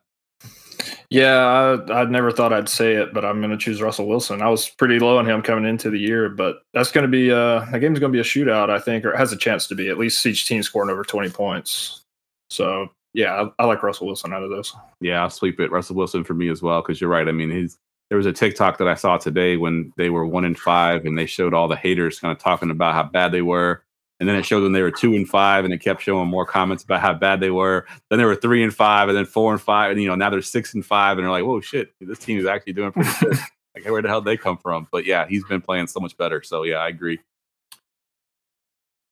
[1.11, 4.41] Yeah, I, I never thought I'd say it, but I'm going to choose Russell Wilson.
[4.41, 7.31] I was pretty low on him coming into the year, but that's going to be
[7.31, 9.67] uh, that game's going to be a shootout, I think, or it has a chance
[9.67, 9.89] to be.
[9.89, 12.01] At least each team scoring over 20 points.
[12.49, 14.75] So yeah, I, I like Russell Wilson out of those.
[15.01, 15.71] Yeah, I'll sweep it.
[15.71, 17.29] Russell Wilson for me as well because you're right.
[17.29, 17.77] I mean, he's
[18.13, 21.17] there was a TikTok that I saw today when they were one in five, and
[21.17, 23.83] they showed all the haters kind of talking about how bad they were.
[24.21, 26.45] And then it showed them they were two and five, and it kept showing more
[26.45, 27.87] comments about how bad they were.
[28.11, 30.29] Then they were three and five, and then four and five, and you know now
[30.29, 31.95] they're six and five, and they're like, "Whoa, shit!
[32.03, 33.39] This team is actually doing pretty good."
[33.75, 34.89] like, where the hell did they come from?
[34.93, 36.43] But yeah, he's been playing so much better.
[36.43, 37.19] So yeah, I agree.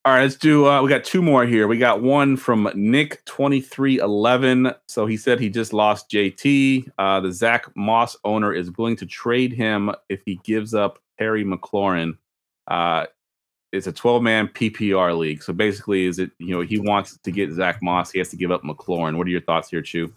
[0.06, 0.66] All right, let's do.
[0.66, 1.68] Uh, we got two more here.
[1.68, 4.72] We got one from Nick twenty three eleven.
[4.88, 6.90] So he said he just lost JT.
[6.98, 11.44] Uh, the Zach Moss owner is willing to trade him if he gives up Terry
[11.44, 12.16] McLaurin.
[12.66, 13.06] Uh,
[13.72, 15.42] it's a twelve man PPR league.
[15.42, 18.36] So basically, is it you know he wants to get Zach Moss, he has to
[18.36, 19.18] give up McLaurin.
[19.18, 20.10] What are your thoughts here, Chew?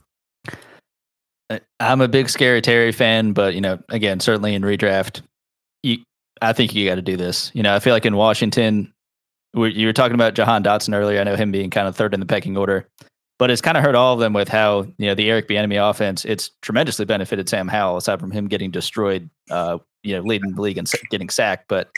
[1.81, 5.21] I'm a big scary Terry fan, but you know, again, certainly in redraft,
[5.83, 5.97] you,
[6.41, 7.51] I think you got to do this.
[7.53, 8.92] You know, I feel like in Washington,
[9.53, 11.19] you were talking about Jahan Dotson earlier.
[11.19, 12.87] I know him being kind of third in the pecking order,
[13.39, 15.89] but it's kind of hurt all of them with how you know the Eric Bieniemy
[15.89, 16.25] offense.
[16.25, 19.29] It's tremendously benefited Sam Howell aside from him getting destroyed.
[19.49, 21.89] Uh, you know, leading the league and getting sacked, but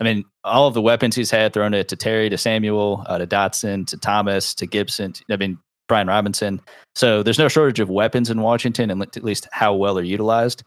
[0.00, 3.18] I mean, all of the weapons he's had thrown it to Terry, to Samuel, uh,
[3.18, 5.14] to Dotson, to Thomas, to Gibson.
[5.28, 6.60] I mean, Brian Robinson.
[6.94, 10.62] So there's no shortage of weapons in Washington, and at least how well they're utilized.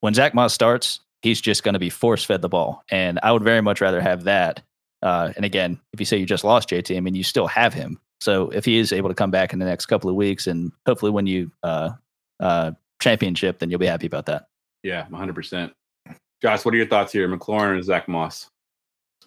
[0.00, 3.32] When Zach Moss starts, he's just going to be force fed the ball, and I
[3.32, 4.62] would very much rather have that
[5.02, 7.74] uh, and again, if you say you just lost JT, I mean, you still have
[7.74, 8.00] him.
[8.20, 10.72] So if he is able to come back in the next couple of weeks and
[10.86, 11.90] hopefully win you uh,
[12.40, 14.46] uh, championship, then you'll be happy about that.
[14.82, 15.70] Yeah, 100%.
[16.42, 17.28] Josh, what are your thoughts here?
[17.28, 18.48] McLaurin and Zach Moss?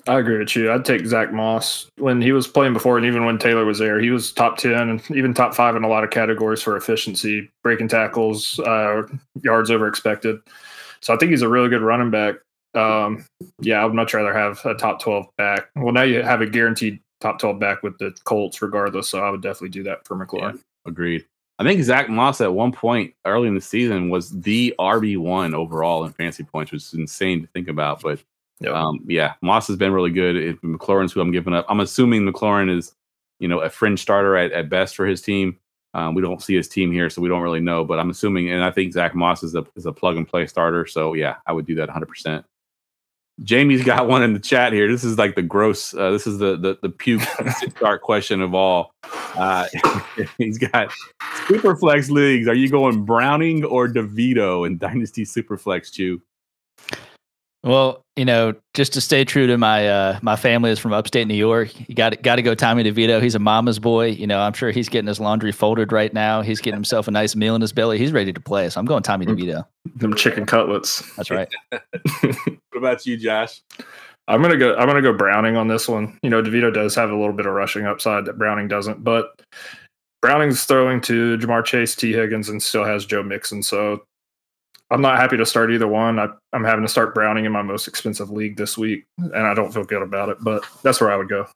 [0.07, 0.71] I agree with you.
[0.71, 3.99] I'd take Zach Moss when he was playing before, and even when Taylor was there,
[3.99, 7.51] he was top ten and even top five in a lot of categories for efficiency,
[7.61, 9.03] breaking tackles, uh,
[9.43, 10.39] yards over expected.
[11.01, 12.35] So I think he's a really good running back.
[12.73, 13.25] Um,
[13.59, 15.69] yeah, I would much rather have a top 12 back.
[15.75, 19.09] Well, now you have a guaranteed top 12 back with the Colts, regardless.
[19.09, 20.55] So I would definitely do that for McLaurin.
[20.55, 21.25] Yeah, agreed.
[21.59, 26.03] I think Zach Moss at one point early in the season was the RB1 overall
[26.05, 28.01] in fantasy points, which is insane to think about.
[28.01, 28.19] But
[28.59, 28.73] yep.
[28.73, 30.35] um, yeah, Moss has been really good.
[30.35, 31.65] If McLaurin's who I'm giving up.
[31.69, 32.93] I'm assuming McLaurin is,
[33.39, 35.57] you know, a fringe starter at, at best for his team.
[35.93, 37.83] Um, we don't see his team here, so we don't really know.
[37.83, 40.47] But I'm assuming, and I think Zach Moss is a is a plug and play
[40.47, 40.87] starter.
[40.87, 42.07] So yeah, I would do that 100.
[42.07, 42.45] percent
[43.43, 44.91] Jamie's got one in the chat here.
[44.91, 45.93] This is like the gross.
[45.93, 47.21] Uh, this is the the, the puke
[47.75, 48.93] start question of all.
[49.35, 49.65] Uh,
[50.37, 50.89] he's got
[51.47, 52.47] Superflex leagues.
[52.47, 55.91] Are you going Browning or DeVito in Dynasty Superflex?
[55.91, 56.21] Chew.
[57.63, 61.27] Well, you know, just to stay true to my uh, my family is from upstate
[61.27, 61.71] New York.
[61.87, 63.21] You got got to go Tommy DeVito.
[63.21, 64.07] He's a mama's boy.
[64.07, 66.41] You know, I'm sure he's getting his laundry folded right now.
[66.41, 67.99] He's getting himself a nice meal in his belly.
[67.99, 68.69] He's ready to play.
[68.69, 69.37] So I'm going Tommy mm.
[69.37, 69.65] DeVito.
[69.95, 71.03] Them chicken cutlets.
[71.15, 71.49] That's right.
[72.71, 73.61] what about you, Josh?
[74.27, 74.75] I'm gonna go.
[74.75, 76.17] I'm gonna go Browning on this one.
[76.23, 79.41] You know, DeVito does have a little bit of rushing upside that Browning doesn't, but
[80.21, 83.63] Browning's throwing to Ja'Marr Chase, Tee Higgins, and still has Joe Mixon.
[83.63, 84.03] So
[84.91, 86.19] I'm not happy to start either one.
[86.19, 89.53] I, am having to start Browning in my most expensive league this week, and I
[89.53, 90.37] don't feel good about it.
[90.41, 91.47] But that's where I would go.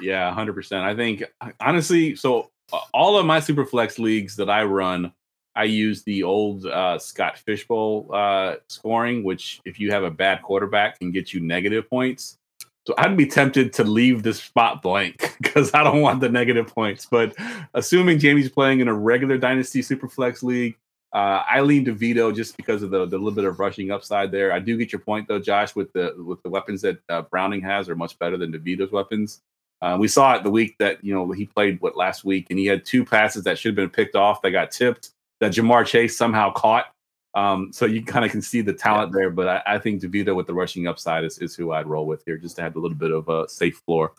[0.00, 0.84] Yeah, hundred percent.
[0.84, 1.24] I think
[1.60, 5.12] honestly, so uh, all of my super flex leagues that I run,
[5.56, 10.10] I use the old uh, Scott Fish Bowl uh, scoring, which if you have a
[10.10, 12.38] bad quarterback can get you negative points.
[12.86, 16.68] So I'd be tempted to leave this spot blank because I don't want the negative
[16.68, 17.06] points.
[17.10, 17.34] But
[17.74, 20.76] assuming Jamie's playing in a regular Dynasty Superflex league,
[21.12, 24.30] uh, I lean to DeVito just because of the, the little bit of rushing upside
[24.30, 24.52] there.
[24.52, 27.62] I do get your point though, Josh, with the with the weapons that uh, Browning
[27.62, 29.40] has are much better than DeVito's weapons.
[29.80, 32.58] Uh, we saw it the week that you know he played what last week, and
[32.58, 35.86] he had two passes that should have been picked off that got tipped that Ja'Marr
[35.86, 36.86] Chase somehow caught.
[37.34, 39.20] Um, so you kind of can see the talent yeah.
[39.20, 42.06] there, but I, I, think DeVito with the rushing upside is, is who I'd roll
[42.06, 44.12] with here, just to have a little bit of a safe floor.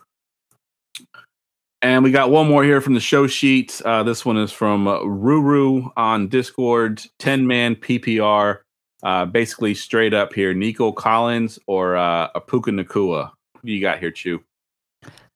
[1.81, 3.81] And we got one more here from the show sheet.
[3.83, 8.59] Uh, this one is from uh, Ruru on Discord, 10 man PPR.
[9.03, 13.31] Uh, basically, straight up here Nico Collins or uh, a Puka Nacua.
[13.61, 14.43] Who you got here, Chew?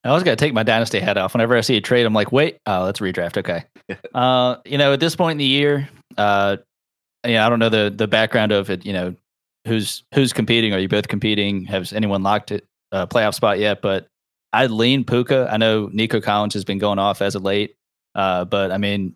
[0.03, 1.33] I was going to take my dynasty hat off.
[1.33, 3.37] Whenever I see a trade, I'm like, wait, oh, let's redraft.
[3.37, 3.63] Okay.
[4.15, 5.87] uh, you know, at this point in the year,
[6.17, 6.57] uh,
[7.25, 8.85] yeah, I don't know the the background of it.
[8.85, 9.15] You know,
[9.67, 10.73] who's who's competing?
[10.73, 11.65] Are you both competing?
[11.65, 13.81] Has anyone locked it uh, playoff spot yet?
[13.81, 14.07] But
[14.53, 15.49] I lean Puka.
[15.51, 17.75] I know Nico Collins has been going off as of late,
[18.15, 19.15] uh, but I mean,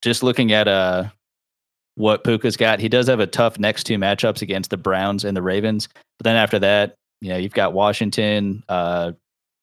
[0.00, 1.04] just looking at uh,
[1.96, 5.36] what Puka's got, he does have a tough next two matchups against the Browns and
[5.36, 5.88] the Ravens.
[6.18, 9.12] But then after that, you know, you've got Washington, uh,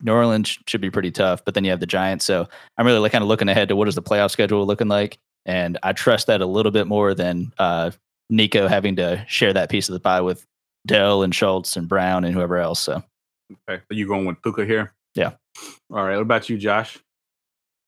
[0.03, 2.25] New Orleans should be pretty tough, but then you have the Giants.
[2.25, 2.47] So
[2.77, 5.17] I'm really like kind of looking ahead to what is the playoff schedule looking like.
[5.45, 7.91] and I trust that a little bit more than uh,
[8.29, 10.45] Nico having to share that piece of the pie with
[10.87, 12.79] Dell and Schultz and Brown and whoever else.
[12.79, 13.03] So
[13.67, 14.93] Okay, so you going with Puka here?
[15.15, 15.31] Yeah.
[15.91, 16.15] All right.
[16.15, 16.97] What about you, Josh?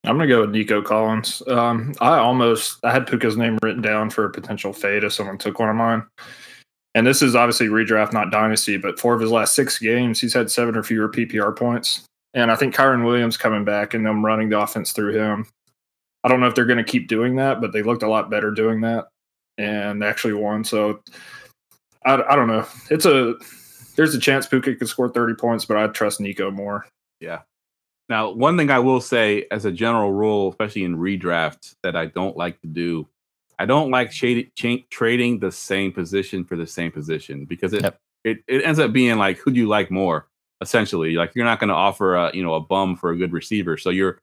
[0.05, 1.41] I'm gonna go with Nico Collins.
[1.47, 5.37] Um, I almost I had Puka's name written down for a potential fade if someone
[5.37, 6.03] took one of mine.
[6.95, 10.33] And this is obviously redraft, not dynasty, but four of his last six games, he's
[10.33, 12.05] had seven or fewer PPR points.
[12.33, 15.47] And I think Kyren Williams coming back and them running the offense through him.
[16.23, 18.29] I don't know if they're going to keep doing that, but they looked a lot
[18.29, 19.07] better doing that
[19.57, 20.63] and actually won.
[20.63, 21.01] So
[22.05, 22.65] I, I don't know.
[22.89, 23.35] It's a
[23.95, 26.87] there's a chance Puka could score 30 points, but I trust Nico more.
[27.19, 27.41] Yeah.
[28.09, 32.07] Now, one thing I will say as a general rule, especially in redraft, that I
[32.07, 33.07] don't like to do,
[33.59, 34.51] I don't like shady,
[34.89, 37.99] trading the same position for the same position because it, Yep.
[38.23, 40.27] it it ends up being like who do you like more?
[40.61, 43.33] Essentially, like you're not going to offer a you know a bum for a good
[43.33, 44.19] receiver, so you're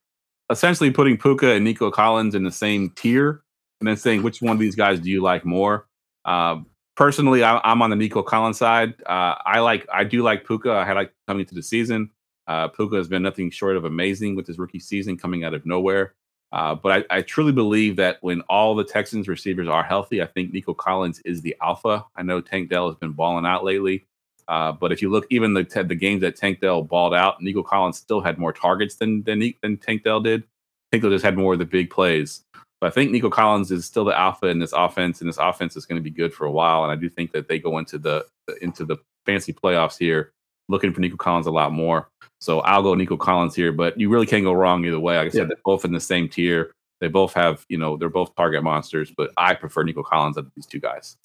[0.50, 3.42] essentially putting Puka and Nico Collins in the same tier,
[3.80, 5.86] and then saying which one of these guys do you like more.
[6.24, 6.66] Um,
[6.96, 8.94] personally, I, I'm on the Nico Collins side.
[9.06, 10.72] Uh, I like I do like Puka.
[10.72, 12.10] I had like coming into the season.
[12.46, 15.64] Uh, Puka has been nothing short of amazing with his rookie season coming out of
[15.66, 16.14] nowhere.
[16.52, 20.26] Uh, but I, I truly believe that when all the Texans receivers are healthy, I
[20.26, 22.04] think Nico Collins is the alpha.
[22.16, 24.06] I know Tank Dell has been balling out lately.
[24.48, 27.62] Uh, but if you look, even the the games that Tank Dell balled out, Nico
[27.62, 30.42] Collins still had more targets than than, than Tank Dell did.
[30.90, 32.42] Tank Dell just had more of the big plays.
[32.80, 35.76] But I think Nico Collins is still the alpha in this offense, and this offense
[35.76, 36.82] is going to be good for a while.
[36.82, 38.26] And I do think that they go into the
[38.60, 40.32] into the fancy playoffs here
[40.70, 42.08] looking for Nico Collins a lot more.
[42.40, 45.18] So I'll go Nico Collins here, but you really can't go wrong either way.
[45.18, 45.44] Like I said, Yeah.
[45.48, 46.72] they're both in the same tier.
[47.00, 50.50] They both have, you know, they're both target monsters, but I prefer Nico Collins of
[50.54, 51.16] these two guys.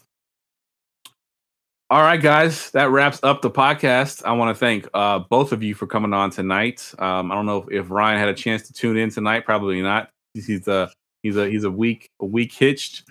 [1.92, 4.26] All right, guys, that wraps up the podcast.
[4.26, 6.92] I want to thank uh, both of you for coming on tonight.
[6.98, 9.46] Um, I don't know if, if Ryan had a chance to tune in tonight.
[9.46, 10.10] Probably not.
[10.34, 10.92] He's a
[11.22, 13.04] he's a he's a week a week hitched.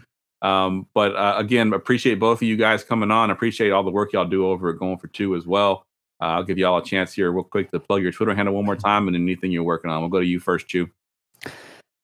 [0.42, 3.30] Um, but uh, again, appreciate both of you guys coming on.
[3.30, 5.86] Appreciate all the work y'all do over at Going for Two as well.
[6.24, 8.64] Uh, I'll give y'all a chance here, real quick, to plug your Twitter handle one
[8.64, 10.00] more time and anything you're working on.
[10.00, 10.88] We'll go to you first, Chew.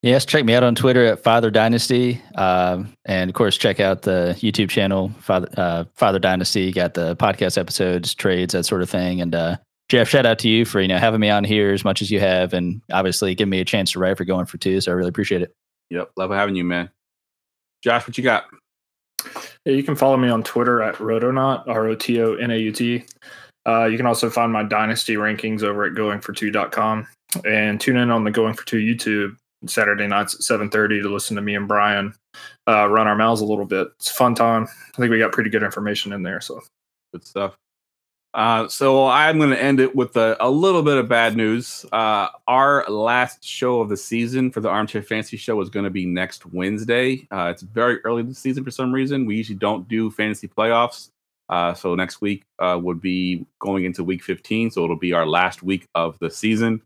[0.02, 4.02] Yes, check me out on Twitter at Father Dynasty, um, and of course, check out
[4.02, 6.72] the YouTube channel Father uh, Father Dynasty.
[6.72, 9.20] Got the podcast episodes, trades, that sort of thing.
[9.20, 9.56] And uh,
[9.90, 12.10] Geoff, shout out to you for you know having me on here as much as
[12.10, 14.80] you have, and obviously giving me a chance to write for going for two.
[14.80, 15.54] So I really appreciate it.
[15.90, 16.88] Yep, love having you, man.
[17.82, 18.46] Josh, what you got?
[19.66, 22.56] Yeah, you can follow me on Twitter at Rotonaut, R O T O N A
[22.56, 23.04] U T.
[23.66, 27.06] Uh, you can also find my dynasty rankings over at goingfor2.com
[27.44, 29.36] and tune in on the Going for Two YouTube
[29.66, 32.14] Saturday nights at 7:30 to listen to me and Brian
[32.66, 33.88] uh, run our mouths a little bit.
[33.98, 34.64] It's fun time.
[34.64, 36.40] I think we got pretty good information in there.
[36.40, 36.62] So
[37.12, 37.56] Good stuff.
[38.32, 41.84] Uh, so I'm going to end it with a, a little bit of bad news.
[41.90, 45.90] Uh, our last show of the season for the Armchair Fantasy Show is going to
[45.90, 47.26] be next Wednesday.
[47.32, 49.26] Uh, it's very early this season for some reason.
[49.26, 51.08] We usually don't do fantasy playoffs.
[51.50, 54.70] Uh, so next week uh, would be going into week 15.
[54.70, 56.80] So it'll be our last week of the season.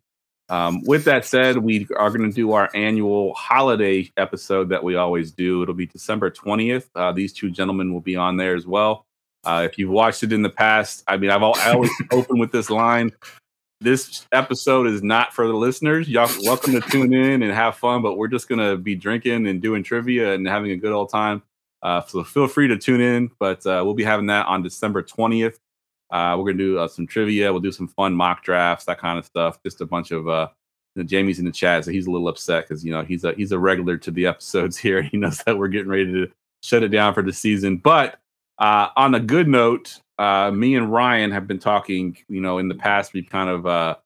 [0.48, 4.96] Um, with that said, we are going to do our annual holiday episode that we
[4.96, 5.62] always do.
[5.62, 6.88] It'll be December 20th.
[6.94, 9.04] Uh, these two gentlemen will be on there as well.
[9.44, 12.38] Uh, if you've watched it in the past, I mean, I've al- I always open
[12.38, 13.12] with this line.
[13.80, 16.08] This episode is not for the listeners.
[16.08, 19.60] Y'all welcome to tune in and have fun, but we're just gonna be drinking and
[19.60, 21.42] doing trivia and having a good old time.
[21.84, 25.02] Uh, so feel free to tune in, but uh, we'll be having that on December
[25.02, 25.58] 20th.
[26.10, 27.52] Uh, we're gonna do uh, some trivia.
[27.52, 29.62] We'll do some fun mock drafts, that kind of stuff.
[29.62, 30.48] Just a bunch of uh,
[30.94, 33.24] you know, Jamie's in the chat, so he's a little upset because you know he's
[33.24, 35.02] a he's a regular to the episodes here.
[35.02, 36.30] He knows that we're getting ready to
[36.62, 37.76] shut it down for the season.
[37.76, 38.18] But
[38.58, 42.16] uh, on a good note, uh, me and Ryan have been talking.
[42.28, 43.96] You know, in the past we've kind of uh,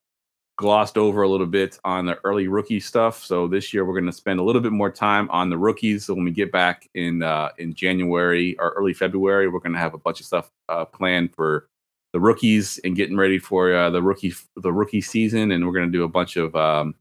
[0.59, 3.23] glossed over a little bit on the early rookie stuff.
[3.23, 6.05] So this year we're going to spend a little bit more time on the rookies.
[6.05, 9.79] So when we get back in uh, in January or early February, we're going to
[9.79, 11.69] have a bunch of stuff uh, planned for
[12.11, 15.51] the rookies and getting ready for uh, the rookie the rookie season.
[15.53, 16.93] And we're going to do a bunch of um,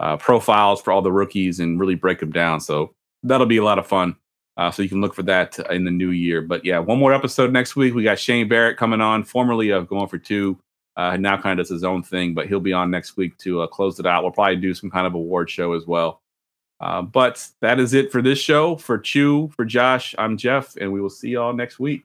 [0.00, 2.60] uh, profiles for all the rookies and really break them down.
[2.60, 4.16] So that'll be a lot of fun.
[4.56, 6.40] Uh, so you can look for that in the new year.
[6.40, 7.94] But yeah, one more episode next week.
[7.94, 10.58] We got Shane Barrett coming on, formerly of Going for Two.
[10.96, 13.60] Uh, now kind of does his own thing, but he'll be on next week to
[13.60, 14.22] uh, close it out.
[14.22, 16.22] We'll probably do some kind of award show as well.
[16.80, 18.76] Uh, but that is it for this show.
[18.76, 22.04] For Chew, for Josh, I'm Geoff, and we will see y'all next week.